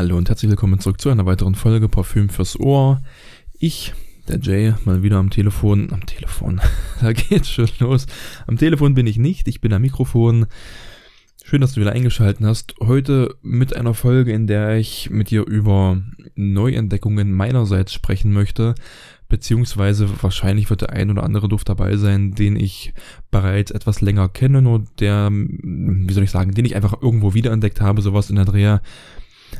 Hallo 0.00 0.16
und 0.16 0.30
herzlich 0.30 0.48
willkommen 0.48 0.80
zurück 0.80 0.98
zu 0.98 1.10
einer 1.10 1.26
weiteren 1.26 1.54
Folge 1.54 1.86
Parfüm 1.86 2.30
fürs 2.30 2.58
Ohr. 2.58 3.02
Ich, 3.58 3.92
der 4.28 4.38
Jay, 4.40 4.72
mal 4.86 5.02
wieder 5.02 5.18
am 5.18 5.28
Telefon. 5.28 5.92
Am 5.92 6.06
Telefon, 6.06 6.58
da 7.02 7.12
geht's 7.12 7.50
schon 7.50 7.68
los. 7.80 8.06
Am 8.46 8.56
Telefon 8.56 8.94
bin 8.94 9.06
ich 9.06 9.18
nicht, 9.18 9.46
ich 9.46 9.60
bin 9.60 9.74
am 9.74 9.82
Mikrofon. 9.82 10.46
Schön, 11.44 11.60
dass 11.60 11.74
du 11.74 11.82
wieder 11.82 11.92
eingeschaltet 11.92 12.42
hast. 12.46 12.76
Heute 12.80 13.34
mit 13.42 13.76
einer 13.76 13.92
Folge, 13.92 14.32
in 14.32 14.46
der 14.46 14.78
ich 14.78 15.10
mit 15.10 15.28
dir 15.28 15.46
über 15.46 16.00
Neuentdeckungen 16.34 17.30
meinerseits 17.30 17.92
sprechen 17.92 18.32
möchte. 18.32 18.74
Beziehungsweise 19.28 20.08
wahrscheinlich 20.22 20.70
wird 20.70 20.80
der 20.80 20.94
ein 20.94 21.10
oder 21.10 21.24
andere 21.24 21.46
Duft 21.46 21.68
dabei 21.68 21.98
sein, 21.98 22.32
den 22.32 22.56
ich 22.56 22.94
bereits 23.30 23.70
etwas 23.70 24.00
länger 24.00 24.30
kenne, 24.30 24.62
nur 24.62 24.82
der, 24.98 25.28
wie 25.30 26.12
soll 26.14 26.24
ich 26.24 26.30
sagen, 26.30 26.52
den 26.52 26.64
ich 26.64 26.74
einfach 26.74 27.02
irgendwo 27.02 27.34
wiederentdeckt 27.34 27.82
habe, 27.82 28.00
sowas 28.00 28.30
in 28.30 28.36
der 28.36 28.46
Dreher 28.46 28.80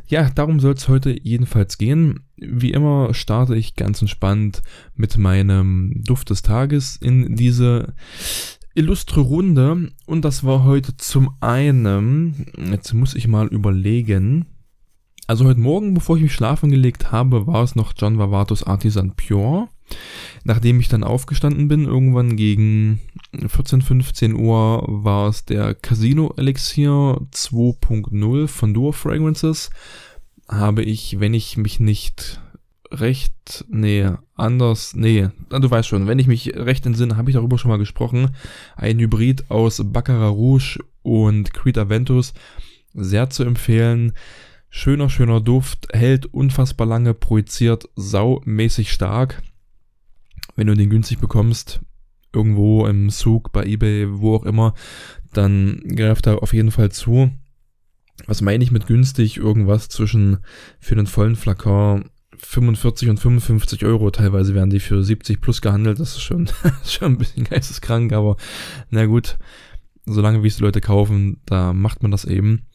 ja, 0.07 0.31
darum 0.31 0.61
soll 0.61 0.75
es 0.75 0.89
heute 0.89 1.17
jedenfalls 1.23 1.79
gehen. 1.79 2.21
Wie 2.37 2.73
immer 2.73 3.15
starte 3.15 3.57
ich 3.57 3.77
ganz 3.77 4.01
entspannt 4.01 4.63
mit 4.95 5.17
meinem 5.19 6.03
Duft 6.05 6.31
des 6.31 6.43
Tages 6.43 6.97
in 6.97 7.37
diese 7.37 7.95
illustre 8.75 9.21
Runde. 9.21 9.91
Und 10.07 10.25
das 10.25 10.45
war 10.45 10.65
heute 10.65 10.97
zum 10.97 11.37
einen, 11.41 12.47
jetzt 12.73 12.93
muss 12.93 13.15
ich 13.15 13.29
mal 13.29 13.47
überlegen. 13.49 14.47
Also 15.27 15.45
heute 15.45 15.61
Morgen, 15.61 15.95
bevor 15.95 16.17
ich 16.17 16.23
mich 16.23 16.35
schlafen 16.35 16.71
gelegt 16.71 17.13
habe, 17.13 17.47
war 17.47 17.63
es 17.63 17.77
noch 17.77 17.93
John 17.97 18.19
Vavatos 18.19 18.65
Artisan 18.65 19.15
Pure. 19.15 19.69
Nachdem 20.45 20.81
ich 20.81 20.89
dann 20.89 21.05
aufgestanden 21.05 21.69
bin, 21.69 21.85
irgendwann 21.85 22.37
gegen 22.37 23.01
14, 23.47 23.83
15 23.83 24.35
Uhr 24.35 24.85
war 24.87 25.29
es 25.29 25.45
der 25.45 25.75
Casino 25.75 26.33
Elixir 26.37 27.21
2.0 27.33 28.49
von 28.49 28.75
Duo 28.75 28.93
Fragrances. 28.93 29.71
Habe 30.49 30.83
ich, 30.83 31.21
wenn 31.21 31.35
ich 31.35 31.57
mich 31.57 31.79
nicht 31.79 32.41
recht, 32.91 33.65
nee, 33.69 34.09
anders, 34.35 34.95
nee, 34.97 35.29
du 35.49 35.71
weißt 35.71 35.89
schon, 35.89 36.09
wenn 36.09 36.19
ich 36.19 36.27
mich 36.27 36.55
recht 36.57 36.87
entsinne, 36.87 37.17
habe 37.17 37.31
ich 37.31 37.37
darüber 37.37 37.59
schon 37.59 37.71
mal 37.71 37.79
gesprochen. 37.79 38.35
Ein 38.77 38.99
Hybrid 38.99 39.51
aus 39.51 39.81
Baccarat 39.85 40.33
Rouge 40.33 40.79
und 41.03 41.55
Creed 41.55 41.79
Aventus. 41.79 42.33
Sehr 42.93 43.31
zu 43.31 43.45
empfehlen. 43.45 44.13
Schöner, 44.69 45.11
schöner 45.11 45.41
Duft, 45.41 45.89
hält 45.93 46.27
unfassbar 46.27 46.87
lange, 46.87 47.15
projiziert 47.15 47.89
saumäßig 47.97 48.93
stark. 48.93 49.43
Wenn 50.61 50.67
du 50.67 50.75
den 50.75 50.91
günstig 50.91 51.21
bekommst, 51.21 51.81
irgendwo 52.35 52.87
im 52.87 53.09
Zug, 53.09 53.51
bei 53.51 53.65
eBay, 53.65 54.09
wo 54.11 54.37
auch 54.37 54.45
immer, 54.45 54.75
dann 55.33 55.81
greift 55.97 56.27
da 56.27 56.35
auf 56.35 56.53
jeden 56.53 56.71
Fall 56.71 56.93
zu. 56.93 57.31
Was 58.27 58.43
meine 58.43 58.63
ich 58.63 58.71
mit 58.71 58.87
günstig? 58.87 59.39
Irgendwas 59.39 59.89
zwischen 59.89 60.41
für 60.79 60.97
den 60.97 61.07
vollen 61.07 61.37
Flakon 61.37 62.11
45 62.37 63.09
und 63.09 63.17
55 63.17 63.87
Euro. 63.87 64.11
Teilweise 64.11 64.55
werden 64.55 64.69
die 64.69 64.81
für 64.81 65.03
70 65.03 65.41
plus 65.41 65.63
gehandelt. 65.63 65.99
Das 65.99 66.11
ist 66.11 66.21
schon, 66.21 66.51
schon 66.85 67.13
ein 67.13 67.19
bisschen 67.19 67.45
geisteskrank, 67.45 68.13
aber 68.13 68.37
na 68.91 69.07
gut. 69.07 69.39
Solange 70.05 70.43
wie 70.43 70.49
es 70.49 70.59
die 70.59 70.63
Leute 70.63 70.83
kaufen, 70.83 71.41
da 71.47 71.73
macht 71.73 72.03
man 72.03 72.11
das 72.11 72.27
eben. 72.27 72.67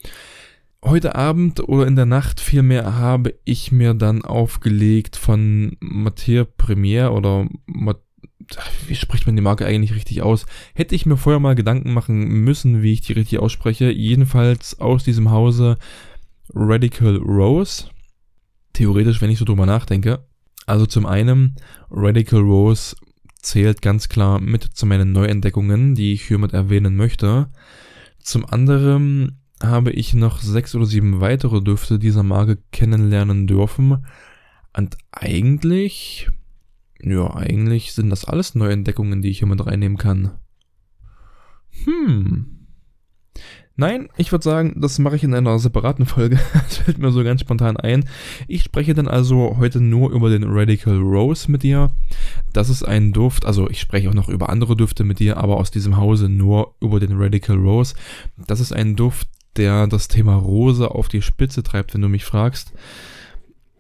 Heute 0.88 1.16
Abend 1.16 1.68
oder 1.68 1.88
in 1.88 1.96
der 1.96 2.06
Nacht 2.06 2.40
vielmehr 2.40 2.96
habe 2.96 3.34
ich 3.44 3.72
mir 3.72 3.96
dann 3.96 4.24
aufgelegt 4.24 5.16
von 5.16 5.78
Mathieu 5.80 6.46
Premier 6.46 7.12
oder 7.12 7.50
Mat 7.66 8.02
wie 8.86 8.94
spricht 8.94 9.26
man 9.26 9.36
die 9.36 9.42
Marke 9.42 9.66
eigentlich 9.66 9.96
richtig 9.96 10.22
aus? 10.22 10.46
Hätte 10.76 10.94
ich 10.94 11.08
mir 11.08 11.18
vorher 11.18 11.40
mal 11.40 11.56
Gedanken 11.56 11.92
machen 11.92 12.28
müssen, 12.44 12.84
wie 12.84 12.94
ich 12.94 13.02
die 13.02 13.14
richtig 13.14 13.40
ausspreche. 13.40 13.90
Jedenfalls 13.90 14.80
aus 14.80 15.04
diesem 15.04 15.32
Hause 15.32 15.80
Radical 16.54 17.16
Rose. 17.18 17.86
Theoretisch, 18.74 19.24
wenn 19.24 19.32
ich 19.32 19.40
so 19.40 19.46
drüber 19.46 19.66
nachdenke. 19.66 20.24
Also 20.68 20.86
zum 20.86 21.08
einen, 21.08 21.56
Radical 21.90 22.42
Rose 22.42 22.96
zählt 23.42 23.82
ganz 23.82 24.08
klar 24.08 24.40
mit 24.40 24.64
zu 24.64 24.86
meinen 24.86 25.14
Neuentdeckungen, 25.14 25.96
die 25.96 26.14
ich 26.14 26.28
hiermit 26.28 26.54
erwähnen 26.54 26.96
möchte. 26.96 27.50
Zum 28.20 28.46
anderen 28.46 29.42
habe 29.64 29.92
ich 29.92 30.14
noch 30.14 30.40
sechs 30.40 30.76
oder 30.76 30.86
sieben 30.86 31.22
weitere 31.22 31.62
Düfte 31.62 32.00
dieser 32.00 32.24
Marke 32.24 32.58
kennenlernen 32.72 33.48
dürfen. 33.48 34.06
Und 34.76 34.98
eigentlich, 35.12 36.30
ja, 37.02 37.34
eigentlich 37.34 37.94
sind 37.94 38.10
das 38.10 38.26
alles 38.26 38.56
Neuentdeckungen, 38.56 39.22
die 39.22 39.30
ich 39.30 39.40
hier 39.40 39.48
mit 39.48 39.66
reinnehmen 39.66 39.98
kann. 39.98 40.32
Hm. 41.86 42.56
Nein, 43.78 44.08
ich 44.16 44.32
würde 44.32 44.44
sagen, 44.44 44.80
das 44.80 45.00
mache 45.00 45.18
ich 45.18 45.24
in 45.26 45.34
einer 45.34 45.60
separaten 45.60 46.06
Folge. 46.06 46.40
Das 46.54 46.78
fällt 46.78 46.98
mir 46.98 47.12
so 47.12 47.24
ganz 47.24 47.42
spontan 47.42 47.76
ein. 47.78 48.06
Ich 48.48 48.64
spreche 48.64 48.94
dann 48.94 49.08
also 49.08 49.58
heute 49.60 49.82
nur 49.82 50.12
über 50.12 50.30
den 50.30 50.44
Radical 50.46 50.98
Rose 50.98 51.52
mit 51.52 51.64
dir. 51.64 51.92
Das 52.54 52.70
ist 52.70 52.84
ein 52.84 53.12
Duft, 53.12 53.46
also 53.46 53.70
ich 53.70 53.82
spreche 53.82 54.10
auch 54.10 54.14
noch 54.14 54.30
über 54.30 54.50
andere 54.50 54.78
Düfte 54.78 55.04
mit 55.04 55.20
dir, 55.20 55.38
aber 55.38 55.58
aus 55.58 55.72
diesem 55.72 55.98
Hause 55.98 56.30
nur 56.30 56.76
über 56.80 57.02
den 57.02 57.18
Radical 57.22 57.58
Rose. 57.58 57.96
Das 58.48 58.62
ist 58.62 58.72
ein 58.72 58.96
Duft, 58.96 59.28
der 59.58 59.88
das 59.88 60.08
Thema 60.08 60.36
Rose 60.36 60.92
auf 60.92 61.08
die 61.08 61.22
Spitze 61.22 61.64
treibt, 61.64 61.94
wenn 61.94 62.02
du 62.02 62.10
mich 62.10 62.26
fragst. 62.26 62.74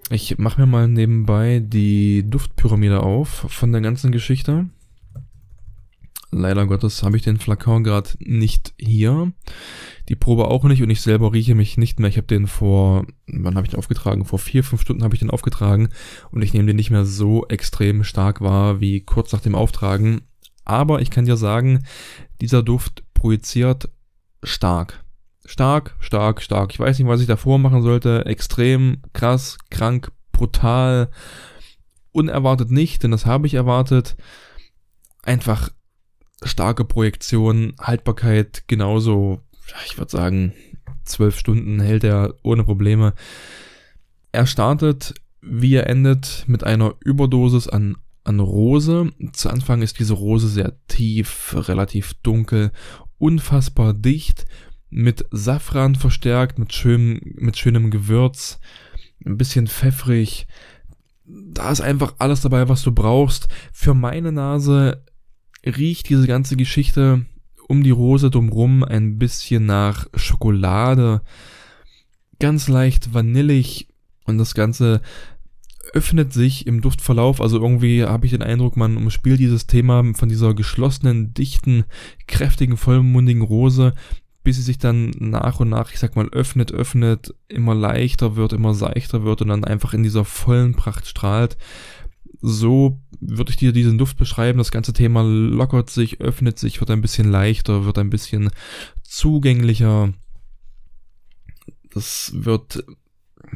Ich 0.09 0.37
mache 0.37 0.61
mir 0.61 0.67
mal 0.67 0.87
nebenbei 0.87 1.61
die 1.65 2.29
Duftpyramide 2.29 3.01
auf 3.01 3.45
von 3.49 3.71
der 3.71 3.81
ganzen 3.81 4.11
Geschichte. 4.11 4.69
Leider 6.31 6.67
Gottes 6.67 7.01
habe 7.01 7.15
ich 7.15 7.23
den 7.23 7.37
Flakon 7.37 7.83
gerade 7.83 8.09
nicht 8.19 8.73
hier. 8.77 9.31
Die 10.09 10.15
Probe 10.15 10.49
auch 10.49 10.65
nicht 10.65 10.83
und 10.83 10.89
ich 10.89 11.01
selber 11.01 11.31
rieche 11.31 11.55
mich 11.55 11.77
nicht 11.77 11.99
mehr. 11.99 12.09
Ich 12.09 12.17
habe 12.17 12.27
den 12.27 12.47
vor, 12.47 13.05
wann 13.25 13.55
habe 13.55 13.65
ich 13.65 13.71
den 13.71 13.79
aufgetragen? 13.79 14.25
Vor 14.25 14.37
vier, 14.37 14.63
fünf 14.63 14.81
Stunden 14.81 15.03
habe 15.03 15.15
ich 15.15 15.19
den 15.19 15.29
aufgetragen 15.29 15.89
und 16.31 16.41
ich 16.41 16.53
nehme 16.53 16.67
den 16.67 16.75
nicht 16.75 16.91
mehr 16.91 17.05
so 17.05 17.47
extrem 17.47 18.03
stark 18.03 18.41
wahr 18.41 18.81
wie 18.81 18.99
kurz 18.99 19.31
nach 19.31 19.39
dem 19.39 19.55
Auftragen. 19.55 20.21
Aber 20.65 21.01
ich 21.01 21.09
kann 21.09 21.25
dir 21.25 21.37
sagen, 21.37 21.85
dieser 22.41 22.63
Duft 22.63 23.03
projiziert 23.13 23.89
stark. 24.43 25.04
Stark, 25.45 25.95
stark, 25.99 26.41
stark. 26.41 26.73
Ich 26.73 26.79
weiß 26.79 26.97
nicht, 26.97 27.07
was 27.07 27.21
ich 27.21 27.27
davor 27.27 27.59
machen 27.59 27.83
sollte. 27.83 28.25
Extrem, 28.25 28.97
krass, 29.13 29.57
krank, 29.69 30.11
brutal. 30.31 31.09
Unerwartet 32.11 32.71
nicht, 32.71 33.03
denn 33.03 33.11
das 33.11 33.25
habe 33.25 33.45
ich 33.45 33.53
erwartet. 33.53 34.15
Einfach 35.23 35.69
starke 36.43 36.85
Projektion, 36.85 37.73
Haltbarkeit 37.79 38.63
genauso, 38.67 39.41
ich 39.85 39.97
würde 39.97 40.11
sagen, 40.11 40.53
zwölf 41.03 41.37
Stunden 41.37 41.79
hält 41.79 42.03
er 42.03 42.35
ohne 42.43 42.63
Probleme. 42.63 43.13
Er 44.31 44.47
startet, 44.47 45.13
wie 45.41 45.75
er 45.75 45.87
endet, 45.87 46.43
mit 46.47 46.63
einer 46.63 46.95
Überdosis 46.99 47.67
an, 47.67 47.97
an 48.23 48.39
Rose. 48.39 49.11
Zu 49.33 49.49
Anfang 49.49 49.81
ist 49.81 49.99
diese 49.99 50.13
Rose 50.13 50.47
sehr 50.47 50.73
tief, 50.87 51.55
relativ 51.67 52.15
dunkel, 52.15 52.71
unfassbar 53.17 53.93
dicht 53.93 54.45
mit 54.95 55.25
Safran 55.29 55.95
verstärkt, 55.95 56.57
mit 56.57 56.71
schönem, 56.71 57.19
mit 57.35 57.57
schönem 57.57 57.91
Gewürz, 57.91 58.59
ein 59.25 59.37
bisschen 59.37 59.67
pfeffrig. 59.67 60.47
Da 61.25 61.69
ist 61.69 61.81
einfach 61.81 62.13
alles 62.17 62.39
dabei, 62.39 62.69
was 62.69 62.81
du 62.81 62.93
brauchst. 62.93 63.49
Für 63.73 63.93
meine 63.93 64.31
Nase 64.31 65.03
riecht 65.65 66.07
diese 66.07 66.27
ganze 66.27 66.55
Geschichte 66.55 67.25
um 67.67 67.83
die 67.83 67.91
Rose 67.91 68.29
drumrum 68.29 68.85
ein 68.85 69.17
bisschen 69.17 69.65
nach 69.65 70.07
Schokolade, 70.15 71.21
ganz 72.39 72.69
leicht 72.69 73.13
vanillig 73.13 73.89
und 74.23 74.37
das 74.37 74.53
Ganze 74.53 75.01
öffnet 75.91 76.31
sich 76.31 76.67
im 76.67 76.79
Duftverlauf, 76.79 77.41
also 77.41 77.59
irgendwie 77.59 78.03
habe 78.05 78.25
ich 78.25 78.31
den 78.31 78.43
Eindruck, 78.43 78.77
man 78.77 78.95
umspielt 78.95 79.39
dieses 79.39 79.67
Thema 79.67 80.13
von 80.13 80.29
dieser 80.29 80.53
geschlossenen, 80.53 81.33
dichten, 81.33 81.83
kräftigen, 82.27 82.77
vollmundigen 82.77 83.41
Rose 83.43 83.93
bis 84.45 84.55
sie 84.55 84.61
sich 84.61 84.77
dann 84.77 85.09
nach 85.19 85.59
und 85.59 85.69
nach, 85.69 85.91
ich 85.91 85.99
sag 85.99 86.15
mal, 86.15 86.29
öffnet, 86.29 86.71
öffnet, 86.71 87.33
immer 87.49 87.75
leichter 87.75 88.37
wird, 88.37 88.53
immer 88.53 88.73
seichter 88.73 89.23
wird 89.23 89.41
und 89.41 89.49
dann 89.49 89.65
einfach 89.65 89.93
in 89.93 90.03
dieser 90.03 90.23
vollen 90.23 90.75
Pracht 90.75 91.07
strahlt. 91.07 91.57
So 92.41 93.01
würde 93.19 93.49
ich 93.49 93.57
dir 93.57 93.73
diesen 93.73 93.97
Duft 93.97 94.17
beschreiben. 94.17 94.59
Das 94.59 94.71
ganze 94.71 94.93
Thema 94.93 95.23
lockert 95.23 95.89
sich, 95.89 96.21
öffnet 96.21 96.59
sich, 96.59 96.79
wird 96.79 96.91
ein 96.91 97.01
bisschen 97.01 97.29
leichter, 97.29 97.85
wird 97.85 97.97
ein 97.97 98.11
bisschen 98.11 98.51
zugänglicher. 99.03 100.13
Das 101.91 102.31
wird, 102.35 102.85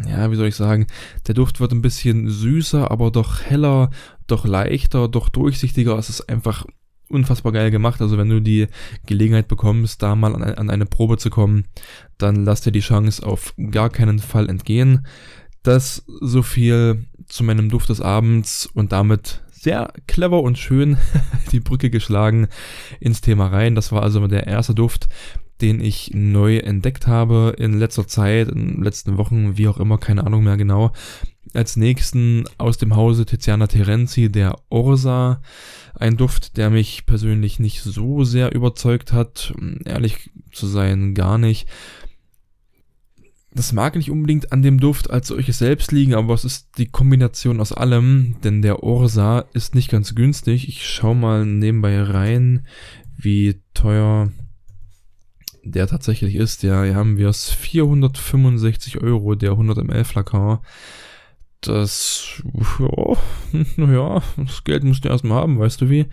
ja, 0.08 0.32
wie 0.32 0.36
soll 0.36 0.48
ich 0.48 0.56
sagen, 0.56 0.88
der 1.28 1.36
Duft 1.36 1.60
wird 1.60 1.72
ein 1.72 1.84
bisschen 1.84 2.30
süßer, 2.30 2.90
aber 2.90 3.12
doch 3.12 3.42
heller, 3.42 3.92
doch 4.26 4.46
leichter, 4.46 5.08
doch 5.08 5.30
durchsichtiger. 5.30 5.98
Es 6.00 6.10
ist 6.10 6.30
einfach 6.30 6.66
unfassbar 7.10 7.52
geil 7.52 7.72
gemacht. 7.72 8.02
Also 8.02 8.18
wenn 8.18 8.30
du 8.30 8.42
die 8.42 8.68
Gelegenheit 9.06 9.48
bekommst, 9.48 10.02
da 10.02 10.16
mal 10.16 10.36
an, 10.36 10.44
an 10.44 10.70
eine 10.70 10.86
Probe 10.86 11.18
zu 11.18 11.30
kommen, 11.30 11.66
dann 12.18 12.46
lass 12.46 12.62
dir 12.62 12.72
die 12.72 12.80
Chance 12.80 13.26
auf 13.26 13.54
gar 13.72 13.90
keinen 13.90 14.20
Fall 14.20 14.50
entgehen. 14.50 15.06
Das 15.64 16.06
so 16.22 16.42
viel 16.42 17.06
zu 17.28 17.44
meinem 17.44 17.70
Duft 17.70 17.90
des 17.90 18.02
Abends 18.02 18.68
und 18.74 18.92
damit 18.92 19.42
sehr 19.52 19.92
clever 20.08 20.42
und 20.42 20.58
schön 20.58 20.98
die 21.52 21.60
Brücke 21.60 21.90
geschlagen 21.90 22.48
ins 23.00 23.22
Thema 23.22 23.48
rein. 23.48 23.76
Das 23.76 23.92
war 23.92 24.04
also 24.04 24.26
der 24.28 24.48
erste 24.48 24.74
Duft, 24.74 25.10
den 25.62 25.82
ich 25.82 26.12
neu 26.14 26.58
entdeckt 26.58 27.08
habe 27.08 27.54
in 27.58 27.78
letzter 27.78 28.08
Zeit, 28.08 28.48
in 28.48 28.76
den 28.76 28.84
letzten 28.84 29.18
Wochen, 29.18 29.58
wie 29.58 29.68
auch 29.68 29.78
immer, 29.78 29.98
keine 29.98 30.26
Ahnung 30.26 30.44
mehr 30.44 30.58
genau. 30.58 30.92
Als 31.54 31.78
nächsten 31.78 32.46
aus 32.58 32.78
dem 32.78 32.96
Hause 32.96 33.26
Tiziana 33.26 33.68
Terenzi, 33.68 34.32
der 34.32 34.56
Orsa. 34.70 35.42
Ein 35.96 36.18
Duft, 36.18 36.58
der 36.58 36.70
mich 36.70 37.06
persönlich 37.06 37.60
nicht 37.60 37.82
so 37.82 38.24
sehr 38.24 38.54
überzeugt 38.54 39.14
hat. 39.14 39.54
Ehrlich 39.86 40.30
zu 40.52 40.68
sein, 40.68 41.16
gar 41.16 41.38
nicht. 41.38 41.68
Das 43.52 43.74
mag 43.74 43.96
nicht 43.96 44.12
unbedingt 44.12 44.52
an 44.52 44.62
dem 44.62 44.80
Duft 44.80 45.10
als 45.10 45.30
solches 45.30 45.58
selbst 45.58 45.92
liegen, 45.92 46.14
aber 46.14 46.36
es 46.36 46.46
ist 46.46 46.78
die 46.78 46.86
Kombination 46.86 47.60
aus 47.60 47.74
allem, 47.74 48.36
denn 48.44 48.62
der 48.62 48.84
Orsa 48.84 49.46
ist 49.54 49.74
nicht 49.74 49.90
ganz 49.90 50.14
günstig. 50.14 50.70
Ich 50.70 50.88
schau 50.88 51.16
mal 51.16 51.46
nebenbei 51.46 52.00
rein, 52.02 52.68
wie 53.18 53.60
teuer 53.74 54.32
der 55.64 55.88
tatsächlich 55.88 56.36
ist. 56.36 56.64
Ja, 56.64 56.84
hier 56.84 56.96
haben 56.96 57.18
wir 57.18 57.28
es 57.30 57.50
465 57.50 59.02
Euro, 59.02 59.36
der 59.36 59.52
100 59.52 59.84
ml 59.84 60.04
Flakon. 60.04 60.60
Das, 61.62 62.42
ja, 62.80 63.18
naja, 63.76 64.24
das 64.38 64.64
Geld 64.64 64.84
musst 64.84 65.04
du 65.04 65.10
erstmal 65.10 65.42
haben, 65.42 65.60
weißt 65.60 65.82
du 65.82 65.90
wie. 65.90 66.08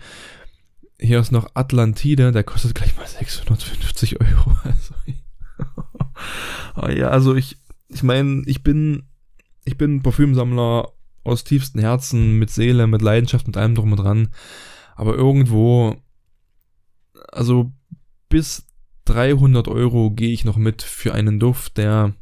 Hier 0.99 1.19
ist 1.19 1.31
noch 1.31 1.51
Atlantide, 1.53 2.31
der 2.31 2.43
kostet 2.43 2.75
gleich 2.75 2.95
mal 2.97 3.07
650 3.07 4.19
Euro. 4.21 4.55
Also, 6.75 6.89
oh 6.89 6.89
ja, 6.89 7.07
also 7.07 7.35
ich, 7.35 7.57
ich 7.87 8.03
meine, 8.03 8.43
ich 8.45 8.61
bin, 8.61 9.03
ich 9.65 9.77
bin 9.77 10.03
Parfümsammler 10.03 10.91
aus 11.23 11.43
tiefstem 11.43 11.81
Herzen, 11.81 12.37
mit 12.37 12.49
Seele, 12.49 12.85
mit 12.85 13.01
Leidenschaft, 13.01 13.47
mit 13.47 13.57
allem 13.57 13.73
drum 13.73 13.91
und 13.91 13.97
dran. 13.97 14.29
Aber 14.95 15.15
irgendwo, 15.15 15.95
also 17.31 17.71
bis 18.29 18.67
300 19.05 19.67
Euro 19.67 20.11
gehe 20.11 20.31
ich 20.31 20.45
noch 20.45 20.57
mit 20.57 20.81
für 20.83 21.13
einen 21.13 21.39
Duft, 21.39 21.77
der 21.77 22.13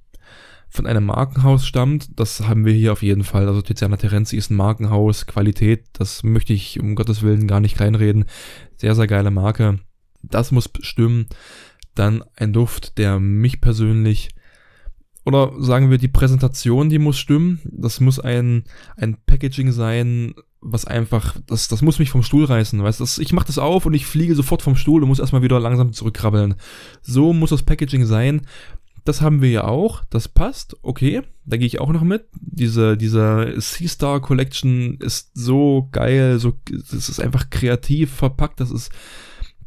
von 0.76 0.88
einem 0.88 1.06
Markenhaus 1.06 1.66
stammt. 1.66 2.20
Das 2.20 2.48
haben 2.48 2.66
wir 2.66 2.74
hier 2.74 2.92
auf 2.92 3.02
jeden 3.02 3.24
Fall. 3.24 3.48
Also 3.48 3.62
Tiziana 3.62 3.98
Terenzi 3.98 4.38
ist 4.38 4.52
ein 4.52 4.56
Markenhaus, 4.56 5.26
Qualität, 5.26 5.86
das 5.94 6.24
möchte 6.24 6.54
ich 6.54 6.80
um 6.80 6.96
Gottes 6.96 7.22
Willen 7.22 7.48
gar 7.48 7.60
nicht 7.60 7.76
kleinreden. 7.76 8.26
Sehr, 8.78 8.96
sehr 8.96 9.08
geile 9.08 9.32
Marke. 9.32 9.80
Das 10.22 10.52
muss 10.52 10.70
stimmen. 10.82 11.28
Dann 11.96 12.24
ein 12.36 12.54
Duft, 12.54 12.98
der 12.98 13.20
mich 13.20 13.62
persönlich 13.62 14.30
oder 15.26 15.54
sagen 15.58 15.90
wir 15.90 15.98
die 15.98 16.08
Präsentation, 16.08 16.90
die 16.90 17.00
muss 17.00 17.18
stimmen. 17.18 17.60
Das 17.64 18.00
muss 18.00 18.20
ein, 18.20 18.64
ein 18.96 19.18
Packaging 19.26 19.72
sein, 19.72 20.36
was 20.62 20.86
einfach, 20.86 21.36
das, 21.48 21.68
das 21.68 21.82
muss 21.82 22.00
mich 22.00 22.12
vom 22.12 22.22
Stuhl 22.22 22.46
reißen, 22.46 22.82
weißt 22.82 23.00
du? 23.00 23.22
Ich 23.22 23.34
mache 23.34 23.48
das 23.48 23.58
auf 23.58 23.86
und 23.86 23.94
ich 23.94 24.06
fliege 24.06 24.36
sofort 24.36 24.62
vom 24.62 24.76
Stuhl 24.76 25.02
und 25.02 25.10
muss 25.10 25.20
erstmal 25.20 25.42
wieder 25.42 25.60
langsam 25.60 25.94
zurückkrabbeln. 25.94 26.56
So 27.02 27.34
muss 27.34 27.50
das 27.50 27.64
Packaging 27.64 28.06
sein. 28.06 28.42
Das 29.06 29.22
haben 29.22 29.42
wir 29.42 29.52
ja 29.52 29.64
auch, 29.66 30.04
das 30.10 30.28
passt, 30.28 30.78
okay, 30.82 31.22
da 31.46 31.58
gehe 31.58 31.68
ich 31.68 31.80
auch 31.80 31.94
noch 31.94 32.02
mit. 32.02 32.26
Diese, 32.34 32.98
diese 32.98 33.54
Sea-Star 33.56 34.20
Collection 34.20 34.98
ist 35.00 35.30
so 35.36 35.88
geil, 35.92 36.40
so, 36.40 36.54
das 36.70 37.08
ist 37.08 37.20
einfach 37.20 37.52
kreativ 37.52 38.12
verpackt, 38.12 38.60
das 38.60 38.72
ist, 38.72 38.92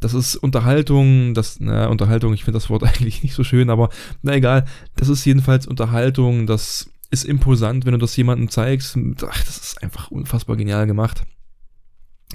das 0.00 0.12
ist 0.12 0.36
Unterhaltung, 0.36 1.34
das, 1.34 1.60
na, 1.60 1.86
Unterhaltung, 1.86 2.34
ich 2.34 2.42
finde 2.44 2.56
das 2.56 2.68
Wort 2.68 2.82
eigentlich 2.84 3.22
nicht 3.22 3.34
so 3.34 3.44
schön, 3.44 3.70
aber 3.70 3.90
na 4.22 4.34
egal, 4.34 4.64
das 4.96 5.08
ist 5.08 5.24
jedenfalls 5.24 5.68
Unterhaltung, 5.68 6.48
das 6.48 6.90
ist 7.10 7.24
imposant, 7.24 7.86
wenn 7.86 7.92
du 7.92 7.98
das 7.98 8.16
jemandem 8.16 8.50
zeigst. 8.50 8.96
Ach, 8.96 9.44
das 9.44 9.56
ist 9.56 9.82
einfach 9.82 10.10
unfassbar 10.10 10.56
genial 10.56 10.86
gemacht. 10.86 11.22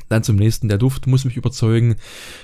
Dann 0.09 0.23
zum 0.23 0.37
nächsten, 0.37 0.67
der 0.67 0.77
Duft 0.77 1.05
muss 1.05 1.25
mich 1.25 1.37
überzeugen. 1.37 1.95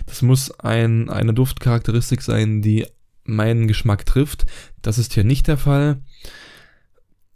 Das 0.06 0.22
muss 0.22 0.52
ein, 0.60 1.10
eine 1.10 1.34
Duftcharakteristik 1.34 2.22
sein, 2.22 2.62
die 2.62 2.86
meinen 3.24 3.68
Geschmack 3.68 4.06
trifft. 4.06 4.46
Das 4.82 4.98
ist 4.98 5.14
hier 5.14 5.24
nicht 5.24 5.48
der 5.48 5.58
Fall. 5.58 6.02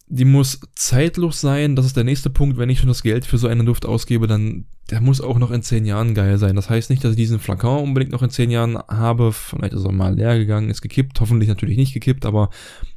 Die 0.08 0.26
muss 0.26 0.60
zeitlos 0.76 1.42
sein. 1.42 1.76
Das 1.76 1.86
ist 1.86 1.98
der 1.98 2.04
nächste 2.04 2.30
Punkt. 2.30 2.58
Wenn 2.58 2.70
ich 2.70 2.80
schon 2.80 2.90
das 2.90 3.04
Geld 3.04 3.26
für 3.26 3.38
so 3.38 3.48
einen 3.48 3.66
Duft 3.66 3.86
ausgebe, 3.86 4.28
dann 4.28 4.66
der 4.90 5.02
muss 5.02 5.22
auch 5.22 5.40
noch 5.40 5.52
in 5.52 5.64
zehn 5.64 5.86
Jahren 5.86 6.14
geil 6.14 6.38
sein. 6.38 6.56
Das 6.56 6.70
heißt 6.70 6.90
nicht, 6.90 7.04
dass 7.04 7.12
ich 7.12 7.18
diesen 7.18 7.40
Flakon 7.40 7.84
unbedingt 7.84 8.12
noch 8.12 8.22
in 8.22 8.30
zehn 8.30 8.52
Jahren 8.52 8.78
habe. 8.78 9.32
Vielleicht 9.32 9.74
ist 9.74 9.86
er 9.86 9.92
mal 9.92 10.16
leer 10.16 10.38
gegangen, 10.38 10.70
ist 10.70 10.82
gekippt. 10.82 11.20
Hoffentlich 11.22 11.50
natürlich 11.50 11.78
nicht 11.78 11.94
gekippt, 11.94 12.26
aber 12.26 12.50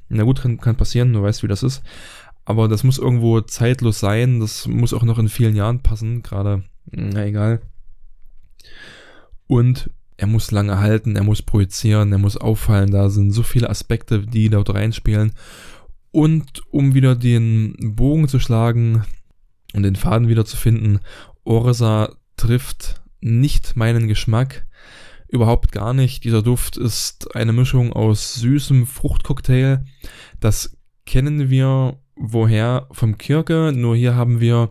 na 0.09 0.25
gut, 0.25 0.43
kann, 0.43 0.59
kann 0.59 0.77
passieren. 0.77 1.13
Du 1.13 1.23
weißt, 1.23 1.43
wie 1.43 1.49
das 1.49 1.63
ist. 1.63 1.83
Aber 2.45 2.69
das 2.69 2.85
muss 2.85 2.99
irgendwo 2.99 3.41
zeitlos 3.41 4.01
sein. 4.01 4.41
Das 4.41 4.67
muss 4.67 4.93
auch 4.93 5.03
noch 5.03 5.19
in 5.19 5.29
vielen 5.29 5.57
Jahren 5.57 5.81
passen. 5.81 6.23
Gerade, 6.23 6.65
na 6.91 7.25
egal. 7.25 7.61
Und 9.47 9.91
er 10.17 10.27
muss 10.27 10.51
lange 10.51 10.79
halten, 10.79 11.17
er 11.17 11.25
muss 11.25 11.43
projizieren, 11.43 12.13
er 12.13 12.19
muss 12.19 12.37
auffallen, 12.37 12.91
da 12.91 13.11
sind 13.11 13.33
so 13.33 13.43
viele 13.43 13.69
Aspekte, 13.69 14.21
die 14.27 14.49
dort 14.49 14.73
reinspielen. 14.73 15.33
Und 16.11 16.63
um 16.71 16.95
wieder 16.95 17.15
den 17.15 17.77
Bogen 17.95 18.29
zu 18.29 18.41
schlagen 18.41 19.05
und 19.75 19.83
den 19.83 19.97
Faden 19.97 20.29
wieder 20.29 20.47
zu 20.47 20.57
finden, 20.57 21.01
Orsa 21.45 22.17
trifft 22.37 23.03
nicht 23.21 23.77
meinen 23.77 24.09
Geschmack. 24.09 24.67
Überhaupt 25.29 25.73
gar 25.73 25.93
nicht. 25.93 26.25
Dieser 26.25 26.43
Duft 26.43 26.77
ist 26.77 27.35
eine 27.35 27.53
Mischung 27.53 27.93
aus 27.93 28.35
süßem 28.35 28.87
Fruchtcocktail. 28.87 29.85
Das 30.41 30.77
kennen 31.05 31.51
wir 31.51 31.99
woher 32.15 32.87
vom 32.93 33.19
Kirke, 33.19 33.73
nur 33.75 33.97
hier 33.97 34.15
haben 34.15 34.41
wir 34.41 34.71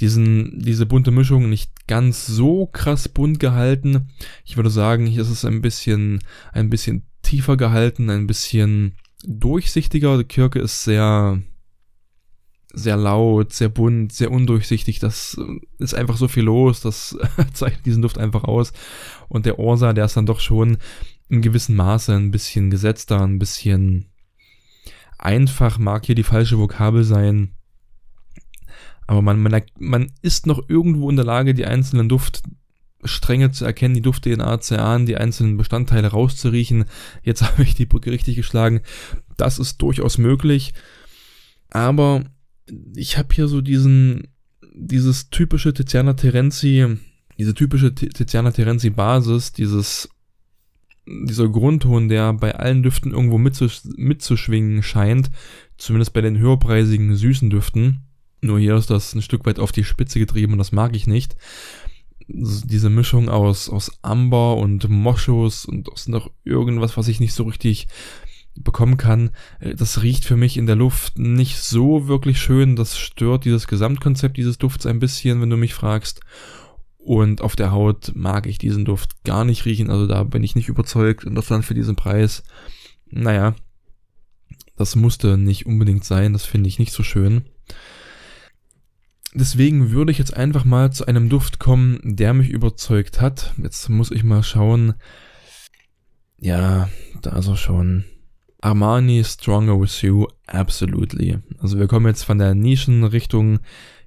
diesen, 0.00 0.58
diese 0.58 0.86
bunte 0.86 1.10
Mischung 1.10 1.48
nicht 1.48 1.86
ganz 1.86 2.26
so 2.26 2.66
krass 2.66 3.08
bunt 3.08 3.38
gehalten. 3.38 4.08
Ich 4.44 4.56
würde 4.56 4.70
sagen, 4.70 5.06
hier 5.06 5.22
ist 5.22 5.30
es 5.30 5.44
ein 5.44 5.60
bisschen, 5.60 6.20
ein 6.52 6.70
bisschen 6.70 7.06
tiefer 7.22 7.56
gehalten, 7.56 8.10
ein 8.10 8.26
bisschen 8.26 8.96
durchsichtiger. 9.24 10.18
Die 10.18 10.24
Kirke 10.24 10.58
ist 10.58 10.84
sehr, 10.84 11.40
sehr 12.72 12.96
laut, 12.96 13.52
sehr 13.52 13.68
bunt, 13.68 14.12
sehr 14.12 14.30
undurchsichtig. 14.30 14.98
Das 14.98 15.36
ist 15.78 15.94
einfach 15.94 16.16
so 16.16 16.28
viel 16.28 16.44
los. 16.44 16.80
Das 16.80 17.16
zeichnet 17.52 17.86
diesen 17.86 18.02
Duft 18.02 18.18
einfach 18.18 18.44
aus. 18.44 18.72
Und 19.28 19.46
der 19.46 19.58
Orsa, 19.58 19.92
der 19.92 20.06
ist 20.06 20.16
dann 20.16 20.26
doch 20.26 20.40
schon 20.40 20.78
in 21.28 21.42
gewissem 21.42 21.76
Maße 21.76 22.14
ein 22.14 22.30
bisschen 22.30 22.70
gesetzter, 22.70 23.20
ein 23.22 23.38
bisschen 23.38 24.06
einfach, 25.18 25.78
mag 25.78 26.04
hier 26.04 26.14
die 26.14 26.22
falsche 26.22 26.58
Vokabel 26.58 27.04
sein. 27.04 27.52
Aber 29.06 29.22
man, 29.22 29.40
man, 29.40 29.62
man 29.78 30.12
ist 30.22 30.46
noch 30.46 30.68
irgendwo 30.68 31.10
in 31.10 31.16
der 31.16 31.24
Lage, 31.24 31.54
die 31.54 31.66
einzelnen 31.66 32.08
Duftstränge 32.08 33.50
zu 33.50 33.64
erkennen, 33.64 33.94
die 33.94 34.02
Duft-DNA 34.02 34.60
zu 34.60 34.76
erahnen, 34.76 35.06
die 35.06 35.16
einzelnen 35.16 35.56
Bestandteile 35.56 36.08
rauszuriechen. 36.08 36.86
Jetzt 37.22 37.42
habe 37.48 37.62
ich 37.62 37.74
die 37.74 37.86
Brücke 37.86 38.10
richtig 38.10 38.36
geschlagen. 38.36 38.80
Das 39.36 39.58
ist 39.58 39.78
durchaus 39.82 40.18
möglich. 40.18 40.72
Aber 41.70 42.24
ich 42.94 43.18
habe 43.18 43.34
hier 43.34 43.48
so 43.48 43.60
diesen, 43.60 44.28
dieses 44.74 45.30
typische 45.30 45.74
Tiziana 45.74 46.14
Terenzi, 46.14 46.96
diese 47.36 47.54
typische 47.54 47.94
Tiziana 47.94 48.52
Terenzi 48.52 48.90
Basis, 48.90 49.52
dieses, 49.52 50.08
dieser 51.06 51.48
Grundton, 51.48 52.08
der 52.08 52.32
bei 52.32 52.54
allen 52.54 52.82
Düften 52.82 53.12
irgendwo 53.12 53.38
mitzuschwingen 53.38 54.82
scheint, 54.82 55.30
zumindest 55.76 56.12
bei 56.12 56.20
den 56.20 56.38
höherpreisigen 56.38 57.14
süßen 57.16 57.50
Düften. 57.50 58.04
Nur 58.44 58.58
hier 58.58 58.76
ist 58.76 58.90
das 58.90 59.14
ein 59.14 59.22
Stück 59.22 59.46
weit 59.46 59.58
auf 59.58 59.72
die 59.72 59.84
Spitze 59.84 60.18
getrieben 60.18 60.52
und 60.52 60.58
das 60.58 60.70
mag 60.70 60.94
ich 60.94 61.06
nicht. 61.06 61.34
Diese 62.28 62.90
Mischung 62.90 63.30
aus, 63.30 63.70
aus 63.70 63.90
Amber 64.02 64.58
und 64.58 64.86
Moschus 64.90 65.64
und 65.64 65.90
aus 65.90 66.08
noch 66.08 66.30
irgendwas, 66.44 66.98
was 66.98 67.08
ich 67.08 67.20
nicht 67.20 67.32
so 67.32 67.44
richtig 67.44 67.88
bekommen 68.54 68.98
kann, 68.98 69.30
äh, 69.60 69.74
das 69.74 70.02
riecht 70.02 70.26
für 70.26 70.36
mich 70.36 70.58
in 70.58 70.66
der 70.66 70.76
Luft 70.76 71.18
nicht 71.18 71.56
so 71.56 72.06
wirklich 72.06 72.38
schön. 72.38 72.76
Das 72.76 72.98
stört 72.98 73.46
dieses 73.46 73.66
Gesamtkonzept 73.66 74.36
dieses 74.36 74.58
Dufts 74.58 74.84
ein 74.84 74.98
bisschen, 74.98 75.40
wenn 75.40 75.50
du 75.50 75.56
mich 75.56 75.72
fragst. 75.72 76.20
Und 76.98 77.40
auf 77.40 77.56
der 77.56 77.72
Haut 77.72 78.12
mag 78.14 78.46
ich 78.46 78.58
diesen 78.58 78.84
Duft 78.84 79.24
gar 79.24 79.46
nicht 79.46 79.64
riechen. 79.64 79.88
Also 79.88 80.06
da 80.06 80.22
bin 80.22 80.42
ich 80.42 80.54
nicht 80.54 80.68
überzeugt. 80.68 81.24
Und 81.24 81.34
das 81.34 81.46
dann 81.46 81.62
für 81.62 81.74
diesen 81.74 81.96
Preis. 81.96 82.42
Naja, 83.10 83.54
das 84.76 84.96
musste 84.96 85.38
nicht 85.38 85.64
unbedingt 85.64 86.04
sein. 86.04 86.34
Das 86.34 86.44
finde 86.44 86.68
ich 86.68 86.78
nicht 86.78 86.92
so 86.92 87.02
schön. 87.02 87.46
Deswegen 89.36 89.90
würde 89.90 90.12
ich 90.12 90.18
jetzt 90.18 90.36
einfach 90.36 90.64
mal 90.64 90.92
zu 90.92 91.06
einem 91.06 91.28
Duft 91.28 91.58
kommen, 91.58 91.98
der 92.04 92.34
mich 92.34 92.50
überzeugt 92.50 93.20
hat. 93.20 93.52
Jetzt 93.60 93.88
muss 93.88 94.12
ich 94.12 94.22
mal 94.22 94.44
schauen. 94.44 94.94
Ja, 96.38 96.88
da 97.20 97.36
ist 97.36 97.48
er 97.48 97.56
schon. 97.56 98.04
Armani 98.60 99.24
Stronger 99.24 99.80
With 99.80 100.02
You, 100.02 100.28
absolutely. 100.46 101.40
Also 101.58 101.80
wir 101.80 101.88
kommen 101.88 102.06
jetzt 102.06 102.22
von 102.22 102.38
der 102.38 102.54
Nischenrichtung 102.54 103.58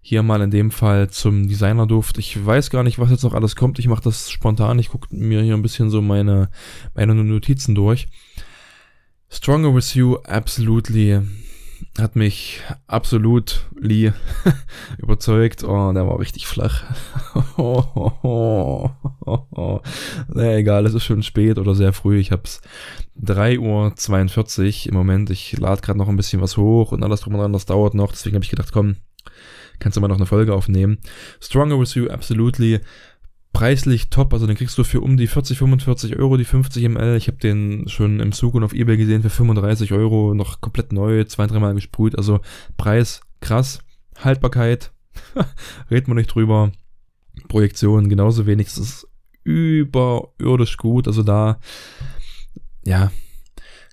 hier 0.01 0.23
mal 0.23 0.41
in 0.41 0.49
dem 0.49 0.71
Fall 0.71 1.09
zum 1.09 1.49
Designerduft. 1.49 2.17
Ich 2.17 2.45
weiß 2.45 2.69
gar 2.69 2.83
nicht, 2.83 2.97
was 2.97 3.11
jetzt 3.11 3.23
noch 3.23 3.33
alles 3.33 3.57
kommt. 3.57 3.79
Ich 3.79 3.87
mache 3.87 4.03
das 4.03 4.31
spontan. 4.31 4.79
Ich 4.79 4.87
gucke 4.87 5.13
mir 5.13 5.41
hier 5.41 5.55
ein 5.55 5.61
bisschen 5.61 5.89
so 5.89 6.01
meine, 6.01 6.49
meine 6.95 7.13
Notizen 7.13 7.75
durch. 7.75 8.07
Stronger 9.29 9.75
With 9.75 9.93
You, 9.93 10.15
absolutely 10.23 11.21
hat 11.97 12.15
mich 12.15 12.61
absolut 12.87 13.65
Lee 13.79 14.11
überzeugt. 14.97 15.63
Oh, 15.63 15.91
der 15.93 16.07
war 16.07 16.19
richtig 16.19 16.47
flach. 16.47 16.83
naja, 20.33 20.57
egal, 20.57 20.85
es 20.85 20.93
ist 20.93 21.03
schon 21.03 21.23
spät 21.23 21.57
oder 21.57 21.75
sehr 21.75 21.93
früh. 21.93 22.19
Ich 22.19 22.31
hab's 22.31 22.61
3.42 23.21 24.85
Uhr 24.85 24.91
im 24.91 24.97
Moment. 24.97 25.29
Ich 25.29 25.57
lade 25.57 25.81
gerade 25.81 25.99
noch 25.99 26.09
ein 26.09 26.17
bisschen 26.17 26.41
was 26.41 26.57
hoch 26.57 26.91
und 26.91 27.03
alles 27.03 27.21
drum 27.21 27.33
und 27.33 27.41
dran, 27.41 27.53
das 27.53 27.65
dauert 27.65 27.93
noch. 27.93 28.11
Deswegen 28.11 28.35
habe 28.35 28.43
ich 28.43 28.51
gedacht, 28.51 28.71
komm, 28.71 28.97
kannst 29.79 29.97
du 29.97 30.01
mal 30.01 30.07
noch 30.07 30.17
eine 30.17 30.25
Folge 30.25 30.53
aufnehmen. 30.53 30.99
Stronger 31.41 31.79
with 31.79 31.95
you, 31.95 32.09
absolutely 32.09 32.81
preislich 33.57 34.11
top, 34.11 34.33
also 34.33 34.45
den 34.45 34.55
kriegst 34.55 34.77
du 34.77 34.83
für 34.83 35.01
um 35.01 35.17
die 35.17 35.25
40, 35.25 35.57
45 35.57 36.19
Euro, 36.19 36.37
die 36.37 36.45
50 36.45 36.89
ml. 36.89 37.17
Ich 37.17 37.27
habe 37.27 37.39
den 37.39 37.89
schon 37.89 38.19
im 38.19 38.31
Zug 38.31 38.53
und 38.53 38.63
auf 38.63 38.71
Ebay 38.71 38.97
gesehen 38.97 39.23
für 39.23 39.31
35 39.31 39.93
Euro, 39.93 40.35
noch 40.35 40.61
komplett 40.61 40.93
neu, 40.93 41.23
zwei, 41.23 41.47
dreimal 41.47 41.73
gesprüht. 41.73 42.15
Also 42.15 42.39
Preis 42.77 43.21
krass, 43.41 43.79
Haltbarkeit, 44.19 44.91
redet 45.89 46.07
man 46.07 46.17
nicht 46.17 46.35
drüber. 46.35 46.71
Projektion 47.47 48.09
genauso 48.09 48.45
wenig, 48.45 48.67
es 48.67 48.77
ist 48.77 49.07
überirdisch 49.43 50.77
gut, 50.77 51.07
also 51.07 51.23
da, 51.23 51.57
ja, 52.85 53.11